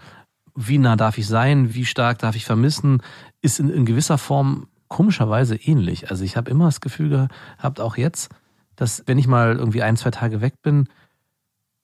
[0.55, 3.03] wie nah darf ich sein, wie stark darf ich vermissen,
[3.41, 6.11] ist in, in gewisser Form komischerweise ähnlich.
[6.11, 7.29] Also ich habe immer das Gefühl
[7.59, 8.31] gehabt, auch jetzt,
[8.77, 10.89] dass wenn ich mal irgendwie ein, zwei Tage weg bin,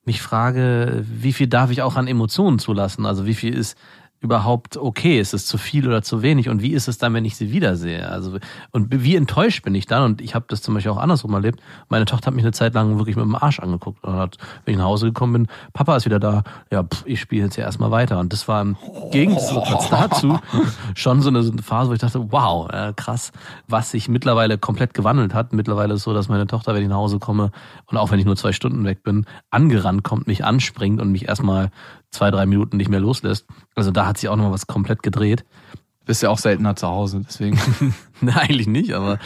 [0.03, 3.05] mich frage, wie viel darf ich auch an Emotionen zulassen?
[3.05, 3.77] Also wie viel ist
[4.19, 5.19] überhaupt okay?
[5.19, 6.49] Ist es zu viel oder zu wenig?
[6.49, 8.09] Und wie ist es dann, wenn ich sie wiedersehe?
[8.09, 8.37] Also
[8.71, 10.03] und wie enttäuscht bin ich dann?
[10.03, 11.59] Und ich habe das zum Beispiel auch andersrum erlebt.
[11.89, 14.73] Meine Tochter hat mich eine Zeit lang wirklich mit dem Arsch angeguckt und hat, wenn
[14.73, 16.43] ich nach Hause gekommen bin, Papa ist wieder da.
[16.71, 18.19] Ja, pff, ich spiele jetzt ja erstmal weiter.
[18.19, 18.75] Und das war im
[19.11, 20.39] Gegensatz dazu
[20.95, 23.31] schon so eine, Phase, wo ich dachte, wow, krass,
[23.67, 25.53] was sich mittlerweile komplett gewandelt hat.
[25.53, 27.51] Mittlerweile ist es so, dass meine Tochter, wenn ich nach Hause komme
[27.85, 31.27] und auch wenn ich nur zwei Stunden weg bin, angerannt kommt, mich anspringt und mich
[31.27, 31.69] erstmal
[32.11, 33.45] zwei, drei Minuten nicht mehr loslässt.
[33.75, 35.45] Also da hat sich auch nochmal was komplett gedreht.
[36.05, 37.59] Bist ja auch seltener zu Hause, deswegen.
[38.21, 39.19] Nein, eigentlich nicht, aber.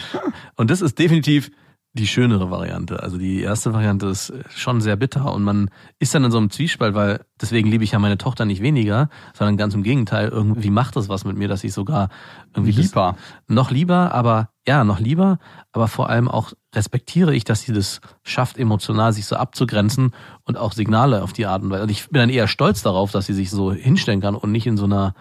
[0.56, 1.50] Und das ist definitiv
[1.94, 3.02] die schönere Variante.
[3.02, 6.50] Also die erste Variante ist schon sehr bitter und man ist dann in so einem
[6.50, 10.70] Zwiespalt, weil deswegen liebe ich ja meine Tochter nicht weniger, sondern ganz im Gegenteil, irgendwie
[10.70, 12.08] macht das was mit mir, dass ich sogar
[12.54, 13.16] irgendwie lieber
[13.46, 15.38] noch lieber, aber ja, noch lieber,
[15.72, 20.12] aber vor allem auch respektiere ich, dass sie das schafft, emotional sich so abzugrenzen
[20.44, 21.82] und auch Signale auf die Art und Weise.
[21.82, 24.66] Und ich bin dann eher stolz darauf, dass sie sich so hinstellen kann und nicht
[24.66, 25.14] in so einer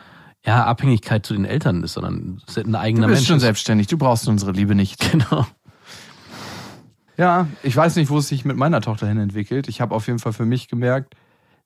[0.46, 2.82] ja, Abhängigkeit zu den Eltern ist, sondern ein eigener Mensch.
[2.86, 5.02] Du bist Mensch schon selbstständig, du brauchst unsere Liebe nicht.
[5.12, 5.46] Genau.
[7.18, 9.68] Ja, ich weiß nicht, wo es sich mit meiner Tochter hin entwickelt.
[9.68, 11.14] Ich habe auf jeden Fall für mich gemerkt,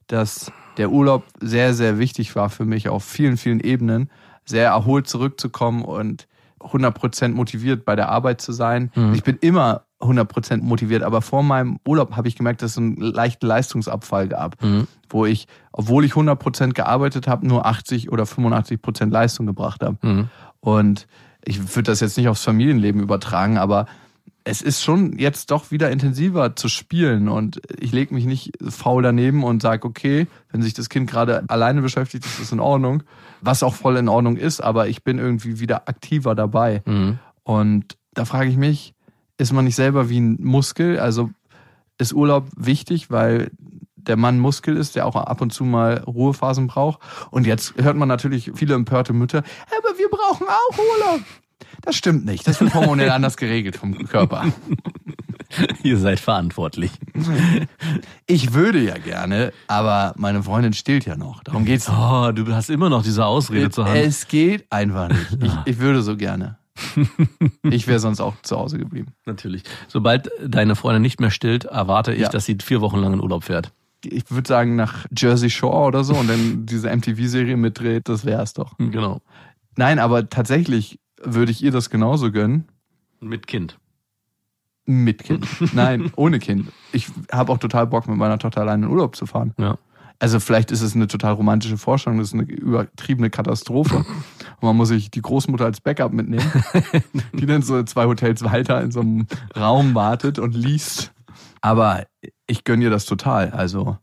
[0.07, 4.09] dass der Urlaub sehr, sehr wichtig war für mich auf vielen, vielen Ebenen,
[4.43, 6.27] sehr erholt zurückzukommen und
[6.71, 8.91] 100% motiviert bei der Arbeit zu sein.
[8.95, 9.13] Mhm.
[9.13, 12.97] Ich bin immer 100% motiviert, aber vor meinem Urlaub habe ich gemerkt, dass es einen
[12.97, 14.87] leichten Leistungsabfall gab, mhm.
[15.09, 19.97] wo ich, obwohl ich 100% gearbeitet habe, nur 80 oder 85% Leistung gebracht habe.
[20.01, 20.29] Mhm.
[20.59, 21.07] Und
[21.43, 23.85] ich würde das jetzt nicht aufs Familienleben übertragen, aber
[24.47, 29.01] es ist schon jetzt doch wieder intensiver zu spielen und ich lege mich nicht faul
[29.01, 33.01] daneben und sage, okay, wenn sich das Kind gerade alleine beschäftigt, ist das in Ordnung,
[33.41, 36.83] was auch voll in Ordnung ist, aber ich bin irgendwie wieder aktiver dabei.
[36.85, 37.17] Mhm.
[37.41, 38.93] Und da frage ich mich,
[39.39, 40.99] ist man nicht selber wie ein Muskel?
[40.99, 41.31] Also
[41.97, 43.49] ist Urlaub wichtig, weil
[43.95, 46.99] der Mann Muskel ist, der auch ab und zu mal Ruhephasen braucht.
[47.31, 49.39] Und jetzt hört man natürlich viele empörte Mütter,
[49.75, 51.21] aber wir brauchen auch Urlaub.
[51.81, 52.47] Das stimmt nicht.
[52.47, 54.45] Das wird hormonell anders geregelt vom Körper.
[55.83, 56.91] Ihr seid verantwortlich.
[58.25, 61.43] Ich würde ja gerne, aber meine Freundin stillt ja noch.
[61.43, 61.89] Darum geht's.
[61.89, 63.95] Oh, du hast immer noch diese Ausrede zu haben.
[63.95, 65.43] Es geht einfach nicht.
[65.43, 66.57] Ich, ich würde so gerne.
[67.63, 69.13] Ich wäre sonst auch zu Hause geblieben.
[69.25, 69.63] Natürlich.
[69.87, 72.29] Sobald deine Freundin nicht mehr stillt, erwarte ich, ja.
[72.29, 73.71] dass sie vier Wochen lang in Urlaub fährt.
[74.03, 78.43] Ich würde sagen nach Jersey Shore oder so und dann diese MTV-Serie mitdreht, das wäre
[78.43, 78.77] es doch.
[78.77, 79.21] Genau.
[79.77, 82.65] Nein, aber tatsächlich würde ich ihr das genauso gönnen.
[83.19, 83.79] Mit Kind.
[84.85, 85.47] Mit Kind.
[85.73, 86.71] Nein, ohne Kind.
[86.91, 89.53] Ich habe auch total Bock, mit meiner Tochter alleine in Urlaub zu fahren.
[89.57, 89.77] Ja.
[90.19, 93.97] Also vielleicht ist es eine total romantische Vorstellung, das ist eine übertriebene Katastrophe.
[94.61, 96.49] Und man muss sich die Großmutter als Backup mitnehmen,
[97.33, 101.11] die dann so zwei Hotels weiter in so einem Raum wartet und liest.
[101.59, 102.05] Aber
[102.47, 103.49] ich gönne ihr das total.
[103.49, 103.97] Also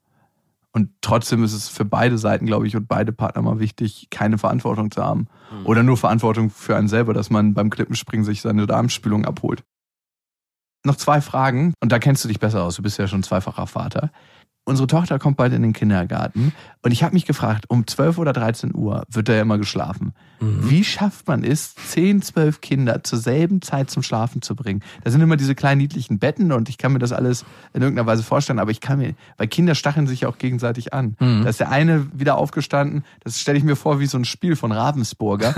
[0.72, 4.38] und trotzdem ist es für beide Seiten, glaube ich, und beide Partner mal wichtig, keine
[4.38, 5.28] Verantwortung zu haben.
[5.64, 9.64] Oder nur Verantwortung für einen selber, dass man beim Klippenspringen sich seine Darmspülung abholt.
[10.84, 13.66] Noch zwei Fragen, und da kennst du dich besser aus, du bist ja schon zweifacher
[13.66, 14.10] Vater.
[14.64, 16.52] Unsere Tochter kommt bald in den Kindergarten
[16.82, 20.14] und ich habe mich gefragt, um 12 oder 13 Uhr wird da ja immer geschlafen.
[20.38, 24.82] Wie schafft man es, 10, 12 Kinder zur selben Zeit zum Schlafen zu bringen?
[25.04, 28.06] Da sind immer diese kleinen niedlichen Betten und ich kann mir das alles in irgendeiner
[28.06, 31.16] Weise vorstellen, aber ich kann mir, weil Kinder stacheln sich ja auch gegenseitig an.
[31.42, 34.56] Da ist der eine wieder aufgestanden, das stelle ich mir vor wie so ein Spiel
[34.56, 35.54] von Ravensburger,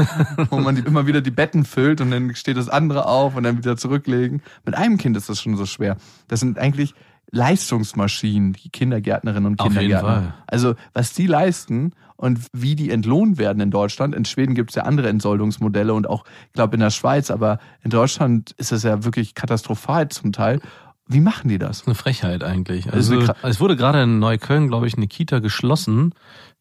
[0.50, 3.58] wo man immer wieder die Betten füllt und dann steht das andere auf und dann
[3.58, 4.42] wieder zurücklegen.
[4.64, 5.96] Mit einem Kind ist das schon so schwer.
[6.28, 6.94] Das sind eigentlich
[7.34, 10.22] Leistungsmaschinen, die Kindergärtnerinnen und Auf jeden Kindergärtner.
[10.22, 10.34] Fall.
[10.46, 14.14] Also was die leisten und wie die entlohnt werden in Deutschland.
[14.14, 17.58] In Schweden gibt es ja andere Entsoldungsmodelle und auch, ich glaube, in der Schweiz, aber
[17.82, 20.60] in Deutschland ist das ja wirklich katastrophal zum Teil.
[21.06, 21.86] Wie machen die das?
[21.86, 22.90] Eine Frechheit eigentlich.
[22.90, 26.14] Also, es wurde gerade in Neukölln, glaube ich, eine Kita geschlossen,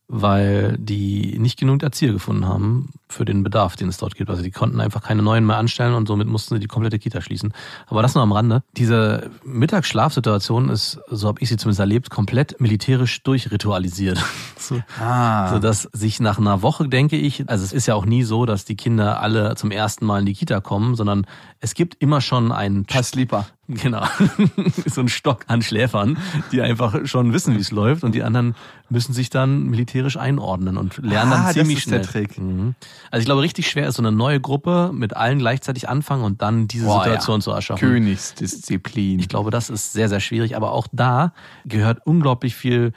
[0.07, 4.29] weil die nicht genug Erzieher gefunden haben für den Bedarf, den es dort gibt.
[4.29, 7.21] Also die konnten einfach keine neuen mehr anstellen und somit mussten sie die komplette Kita
[7.21, 7.53] schließen.
[7.87, 8.63] Aber das nur am Rande.
[8.75, 14.23] Diese Mittagsschlafsituation ist, so habe ich sie zumindest erlebt, komplett militärisch durchritualisiert.
[14.63, 15.49] So, Ah.
[15.51, 18.45] so dass sich nach einer Woche, denke ich, also es ist ja auch nie so,
[18.45, 21.25] dass die Kinder alle zum ersten Mal in die Kita kommen, sondern
[21.59, 23.45] es gibt immer schon einen Sleeper.
[23.67, 24.03] Genau.
[24.87, 26.17] so ein Stock an Schläfern,
[26.51, 28.55] die einfach schon wissen, wie es läuft und die anderen
[28.89, 32.25] müssen sich dann militärisch einordnen und lernen Ah, dann das ziemlich ist der schnell.
[32.25, 32.37] Trick.
[32.37, 32.75] Mhm.
[33.09, 36.41] Also ich glaube, richtig schwer ist so eine neue Gruppe mit allen gleichzeitig anfangen und
[36.41, 37.41] dann diese Boah, Situation ja.
[37.41, 37.79] zu erschaffen.
[37.87, 39.19] Königsdisziplin.
[39.19, 40.57] Ich glaube, das ist sehr, sehr schwierig.
[40.57, 41.33] Aber auch da
[41.65, 42.91] gehört unglaublich viel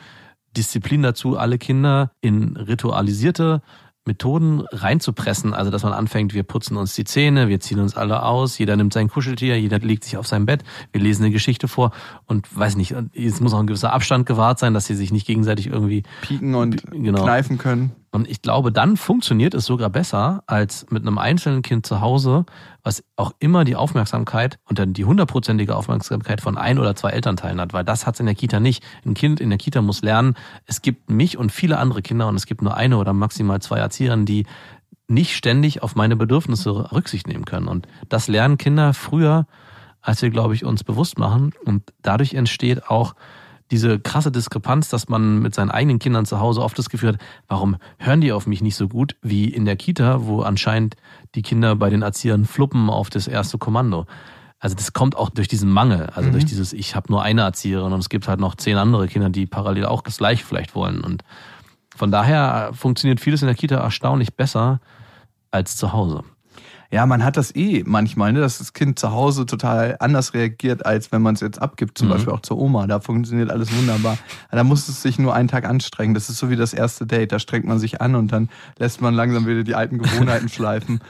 [0.56, 3.62] Disziplin dazu, alle Kinder in ritualisierte
[4.06, 5.54] Methoden reinzupressen.
[5.54, 8.76] Also, dass man anfängt, wir putzen uns die Zähne, wir ziehen uns alle aus, jeder
[8.76, 11.92] nimmt sein Kuscheltier, jeder legt sich auf sein Bett, wir lesen eine Geschichte vor
[12.26, 15.26] und weiß nicht, es muss auch ein gewisser Abstand gewahrt sein, dass sie sich nicht
[15.26, 17.22] gegenseitig irgendwie Pieken und Genau.
[17.24, 17.92] kneifen können.
[18.16, 22.46] Und ich glaube, dann funktioniert es sogar besser als mit einem einzelnen Kind zu Hause,
[22.82, 27.60] was auch immer die Aufmerksamkeit und dann die hundertprozentige Aufmerksamkeit von ein oder zwei Elternteilen
[27.60, 28.82] hat, weil das hat es in der Kita nicht.
[29.04, 32.36] Ein Kind in der Kita muss lernen, es gibt mich und viele andere Kinder und
[32.36, 34.46] es gibt nur eine oder maximal zwei Erzieherinnen, die
[35.08, 37.68] nicht ständig auf meine Bedürfnisse Rücksicht nehmen können.
[37.68, 39.46] Und das lernen Kinder früher,
[40.00, 41.52] als wir, glaube ich, uns bewusst machen.
[41.66, 43.14] Und dadurch entsteht auch
[43.70, 47.18] diese krasse Diskrepanz, dass man mit seinen eigenen Kindern zu Hause oft das Gefühl hat,
[47.48, 50.96] warum hören die auf mich nicht so gut wie in der Kita, wo anscheinend
[51.34, 54.06] die Kinder bei den Erziehern fluppen auf das erste Kommando.
[54.58, 57.92] Also das kommt auch durch diesen Mangel, also durch dieses, ich habe nur eine Erzieherin
[57.92, 61.02] und es gibt halt noch zehn andere Kinder, die parallel auch das gleiche vielleicht wollen.
[61.02, 61.24] Und
[61.94, 64.80] von daher funktioniert vieles in der Kita erstaunlich besser
[65.50, 66.24] als zu Hause.
[66.90, 70.86] Ja, man hat das eh manchmal, ne, dass das Kind zu Hause total anders reagiert,
[70.86, 72.12] als wenn man es jetzt abgibt, zum Mhm.
[72.12, 72.86] Beispiel auch zur Oma.
[72.86, 74.18] Da funktioniert alles wunderbar.
[74.50, 76.14] Da muss es sich nur einen Tag anstrengen.
[76.14, 77.32] Das ist so wie das erste Date.
[77.32, 81.00] Da strengt man sich an und dann lässt man langsam wieder die alten Gewohnheiten schleifen.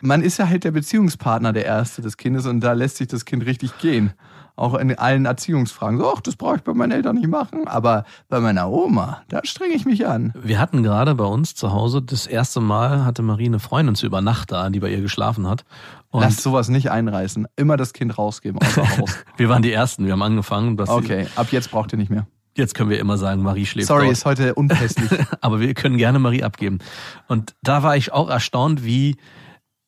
[0.00, 3.24] Man ist ja halt der Beziehungspartner der Erste des Kindes und da lässt sich das
[3.24, 4.12] Kind richtig gehen.
[4.56, 5.98] Auch in allen Erziehungsfragen.
[5.98, 7.66] So, ach, das brauche ich bei meinen Eltern nicht machen.
[7.66, 10.32] Aber bei meiner Oma, da strenge ich mich an.
[10.40, 14.06] Wir hatten gerade bei uns zu Hause das erste Mal hatte Marie eine Freundin zu
[14.06, 15.64] Übernacht da, die bei ihr geschlafen hat.
[16.10, 17.48] Und Lass sowas nicht einreißen.
[17.56, 19.16] Immer das Kind rausgeben außer Haus.
[19.36, 20.80] wir waren die Ersten, wir haben angefangen.
[20.80, 22.28] Okay, ab jetzt braucht ihr nicht mehr.
[22.56, 24.12] Jetzt können wir immer sagen, Marie schläft Sorry, dort.
[24.12, 25.10] ist heute unpässlich.
[25.40, 26.78] Aber wir können gerne Marie abgeben.
[27.26, 29.16] Und da war ich auch erstaunt, wie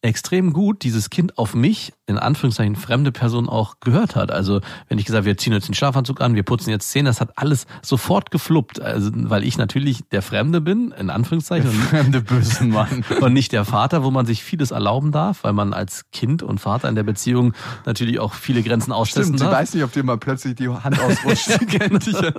[0.02, 4.30] extrem gut dieses Kind auf mich, in Anführungszeichen fremde Person auch gehört hat.
[4.30, 7.08] Also wenn ich gesagt habe, wir ziehen jetzt den Schlafanzug an, wir putzen jetzt Zähne,
[7.08, 8.80] das hat alles sofort gefluppt.
[8.80, 13.04] Also weil ich natürlich der Fremde bin, in Anführungszeichen, und Fremde bösen Mann.
[13.20, 16.60] und nicht der Vater, wo man sich vieles erlauben darf, weil man als Kind und
[16.60, 19.60] Vater in der Beziehung natürlich auch viele Grenzen austesten Stimmt, darf.
[19.60, 21.46] weiß nicht, ob dir mal plötzlich die Hand ausrutscht.
[22.06, 22.32] Ja.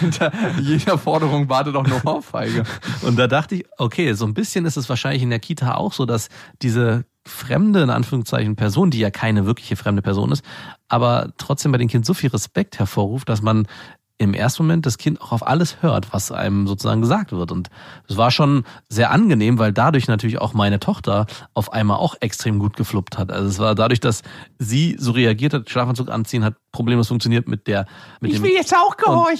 [0.00, 2.64] Hinter jeder Forderung wartet auch eine Ohrfeige.
[3.02, 5.92] Und da dachte ich, okay, so ein bisschen ist es wahrscheinlich in der Kita auch
[5.92, 6.28] so, dass
[6.62, 10.44] diese fremde, in Anführungszeichen, Person, die ja keine wirkliche fremde Person ist,
[10.88, 13.66] aber trotzdem bei den Kindern so viel Respekt hervorruft, dass man
[14.18, 17.52] im ersten Moment das Kind auch auf alles hört, was einem sozusagen gesagt wird.
[17.52, 17.68] Und
[18.08, 22.58] es war schon sehr angenehm, weil dadurch natürlich auch meine Tochter auf einmal auch extrem
[22.58, 23.30] gut gefluppt hat.
[23.30, 24.22] Also es war dadurch, dass
[24.58, 27.86] sie so reagiert hat, Schlafanzug anziehen hat problemlos funktioniert mit der
[28.20, 28.96] mit dem jetzt auch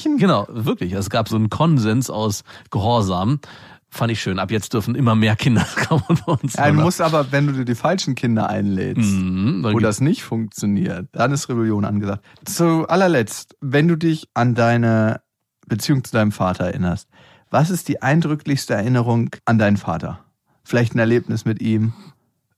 [0.06, 0.92] und, genau, wirklich.
[0.92, 3.40] Es gab so einen Konsens aus Gehorsam.
[3.88, 4.38] Fand ich schön.
[4.38, 6.54] Ab jetzt dürfen immer mehr Kinder kommen bei uns.
[6.54, 10.22] Ja, du musst aber, wenn du dir die falschen Kinder einlädst, Mhm, wo das nicht
[10.22, 12.24] funktioniert, dann ist Rebellion angesagt.
[12.44, 15.20] Zu allerletzt, wenn du dich an deine
[15.66, 17.08] Beziehung zu deinem Vater erinnerst,
[17.50, 20.20] was ist die eindrücklichste Erinnerung an deinen Vater?
[20.64, 21.92] Vielleicht ein Erlebnis mit ihm,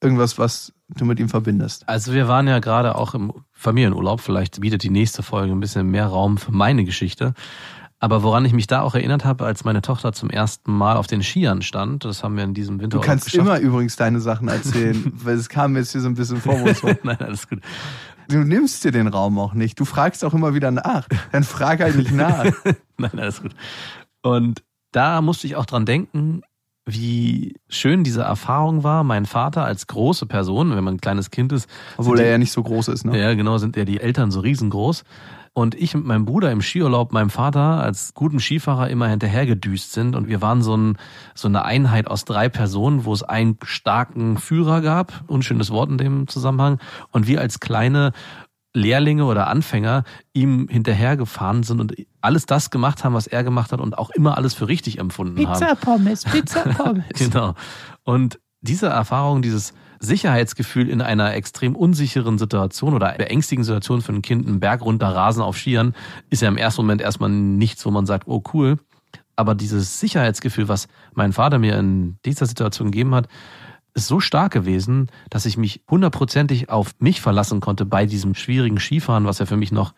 [0.03, 1.87] irgendwas, was du mit ihm verbindest.
[1.89, 4.21] Also wir waren ja gerade auch im Familienurlaub.
[4.23, 7.35] Vielleicht bietet die nächste Folge ein bisschen mehr Raum für meine Geschichte.
[8.01, 11.09] Aber woran ich mich da auch erinnert habe, als meine Tochter zum ersten Mal auf
[11.09, 14.47] den Skiern stand, das haben wir in diesem Winter Du kannst immer übrigens deine Sachen
[14.49, 16.97] erzählen, weil es kam mir jetzt hier so ein bisschen vorwurfsvoll.
[17.03, 17.61] Nein, alles gut.
[18.29, 19.81] Du nimmst dir den Raum auch nicht.
[19.81, 21.09] Du fragst auch immer wieder nach.
[21.33, 22.45] Dann frag halt nicht nach.
[22.99, 23.53] Nein, alles gut.
[24.23, 26.43] Und da musste ich auch dran denken,
[26.87, 29.03] wie schön diese Erfahrung war.
[29.03, 32.39] Mein Vater als große Person, wenn man ein kleines Kind ist, Obwohl er die- ja
[32.39, 33.19] nicht so groß ist, ne?
[33.21, 35.05] Ja, genau, sind ja die Eltern so riesengroß.
[35.53, 40.15] Und ich mit meinem Bruder im Skiurlaub meinem Vater als guten Skifahrer immer hinterhergedüst sind.
[40.15, 40.97] Und wir waren so, ein,
[41.35, 45.99] so eine Einheit aus drei Personen, wo es einen starken Führer gab, unschönes Wort in
[45.99, 46.79] dem Zusammenhang.
[47.11, 48.13] Und wir als kleine
[48.75, 53.81] Lehrlinge oder Anfänger ihm hinterhergefahren sind und alles das gemacht haben, was er gemacht hat
[53.81, 55.77] und auch immer alles für richtig empfunden haben.
[55.81, 57.05] Pommes, Pizza Pommes.
[57.15, 57.55] Genau.
[58.05, 64.23] Und diese Erfahrung, dieses Sicherheitsgefühl in einer extrem unsicheren Situation oder beängstigenden Situation für ein
[64.23, 65.95] Kind, einen Berg runter rasen auf Skiern,
[66.31, 68.79] ist ja im ersten Moment erstmal nichts, wo man sagt, oh cool.
[69.37, 73.29] Aber dieses Sicherheitsgefühl, was mein Vater mir in dieser Situation gegeben hat,
[73.95, 78.79] ist so stark gewesen, dass ich mich hundertprozentig auf mich verlassen konnte bei diesem schwierigen
[78.79, 79.93] Skifahren, was ja für mich noch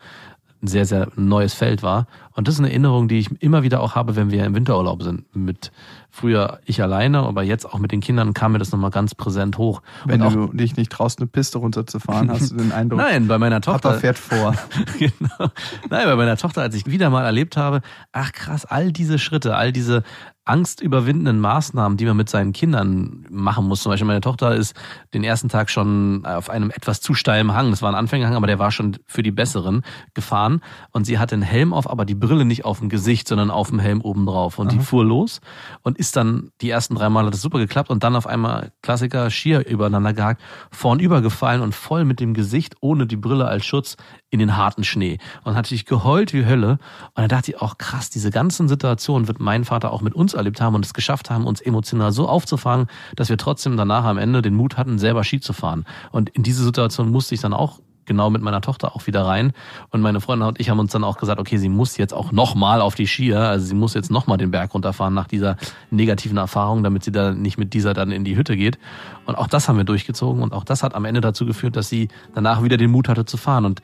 [0.62, 2.06] ein sehr, sehr neues Feld war.
[2.32, 5.02] Und das ist eine Erinnerung, die ich immer wieder auch habe, wenn wir im Winterurlaub
[5.02, 5.24] sind.
[5.34, 5.72] Mit
[6.10, 9.58] früher ich alleine, aber jetzt auch mit den Kindern kam mir das nochmal ganz präsent
[9.58, 9.82] hoch.
[10.04, 13.38] Wenn auch, du dich nicht traust, eine Piste runterzufahren, hast du den Eindruck, nein, bei
[13.38, 13.90] meiner Tochter.
[13.90, 14.54] Papa fährt vor.
[14.98, 15.50] genau.
[15.88, 17.80] Nein, bei meiner Tochter, als ich wieder mal erlebt habe,
[18.12, 20.02] ach krass, all diese Schritte, all diese
[20.44, 23.82] angstüberwindenden Maßnahmen, die man mit seinen Kindern machen muss.
[23.82, 24.74] Zum Beispiel meine Tochter ist
[25.14, 28.46] den ersten Tag schon auf einem etwas zu steilen Hang, das war ein Anfängerhang, aber
[28.46, 29.82] der war schon für die Besseren
[30.14, 30.60] gefahren.
[30.92, 33.68] Und sie hatte einen Helm auf, aber die Brille nicht auf dem Gesicht, sondern auf
[33.68, 34.58] dem Helm oben drauf.
[34.58, 35.40] Und die fuhr los
[35.82, 38.72] und ist dann die ersten drei Mal hat das super geklappt und dann auf einmal
[38.82, 43.64] Klassiker Skier übereinander gehakt, vornüber gefallen und voll mit dem Gesicht ohne die Brille als
[43.64, 43.96] Schutz
[44.30, 45.18] in den harten Schnee.
[45.44, 46.78] Und hat sich geheult wie Hölle.
[47.14, 50.29] Und dann dachte ich auch krass, diese ganzen Situationen wird mein Vater auch mit uns
[50.34, 54.18] erlebt haben und es geschafft haben, uns emotional so aufzufangen, dass wir trotzdem danach am
[54.18, 55.84] Ende den Mut hatten, selber Ski zu fahren.
[56.12, 59.52] Und in diese Situation musste ich dann auch genau mit meiner Tochter auch wieder rein.
[59.90, 62.32] Und meine Freundin und ich haben uns dann auch gesagt, okay, sie muss jetzt auch
[62.32, 65.56] nochmal auf die Skier, also sie muss jetzt nochmal den Berg runterfahren nach dieser
[65.92, 68.80] negativen Erfahrung, damit sie dann nicht mit dieser dann in die Hütte geht.
[69.26, 71.88] Und auch das haben wir durchgezogen und auch das hat am Ende dazu geführt, dass
[71.88, 73.64] sie danach wieder den Mut hatte zu fahren.
[73.64, 73.80] Und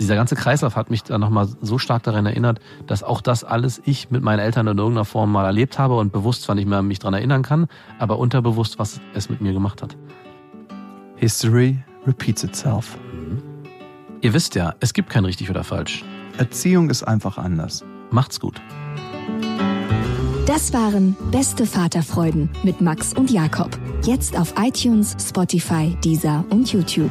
[0.00, 3.82] dieser ganze Kreislauf hat mich dann nochmal so stark daran erinnert, dass auch das alles
[3.84, 6.82] ich mit meinen Eltern in irgendeiner Form mal erlebt habe und bewusst zwar nicht mehr
[6.82, 7.66] mich daran erinnern kann,
[7.98, 9.96] aber unterbewusst, was es mit mir gemacht hat.
[11.16, 12.96] History repeats itself.
[14.20, 16.04] Ihr wisst ja, es gibt kein richtig oder falsch.
[16.38, 17.84] Erziehung ist einfach anders.
[18.10, 18.60] Macht's gut.
[20.46, 23.78] Das waren Beste Vaterfreuden mit Max und Jakob.
[24.04, 27.10] Jetzt auf iTunes, Spotify, Deezer und YouTube.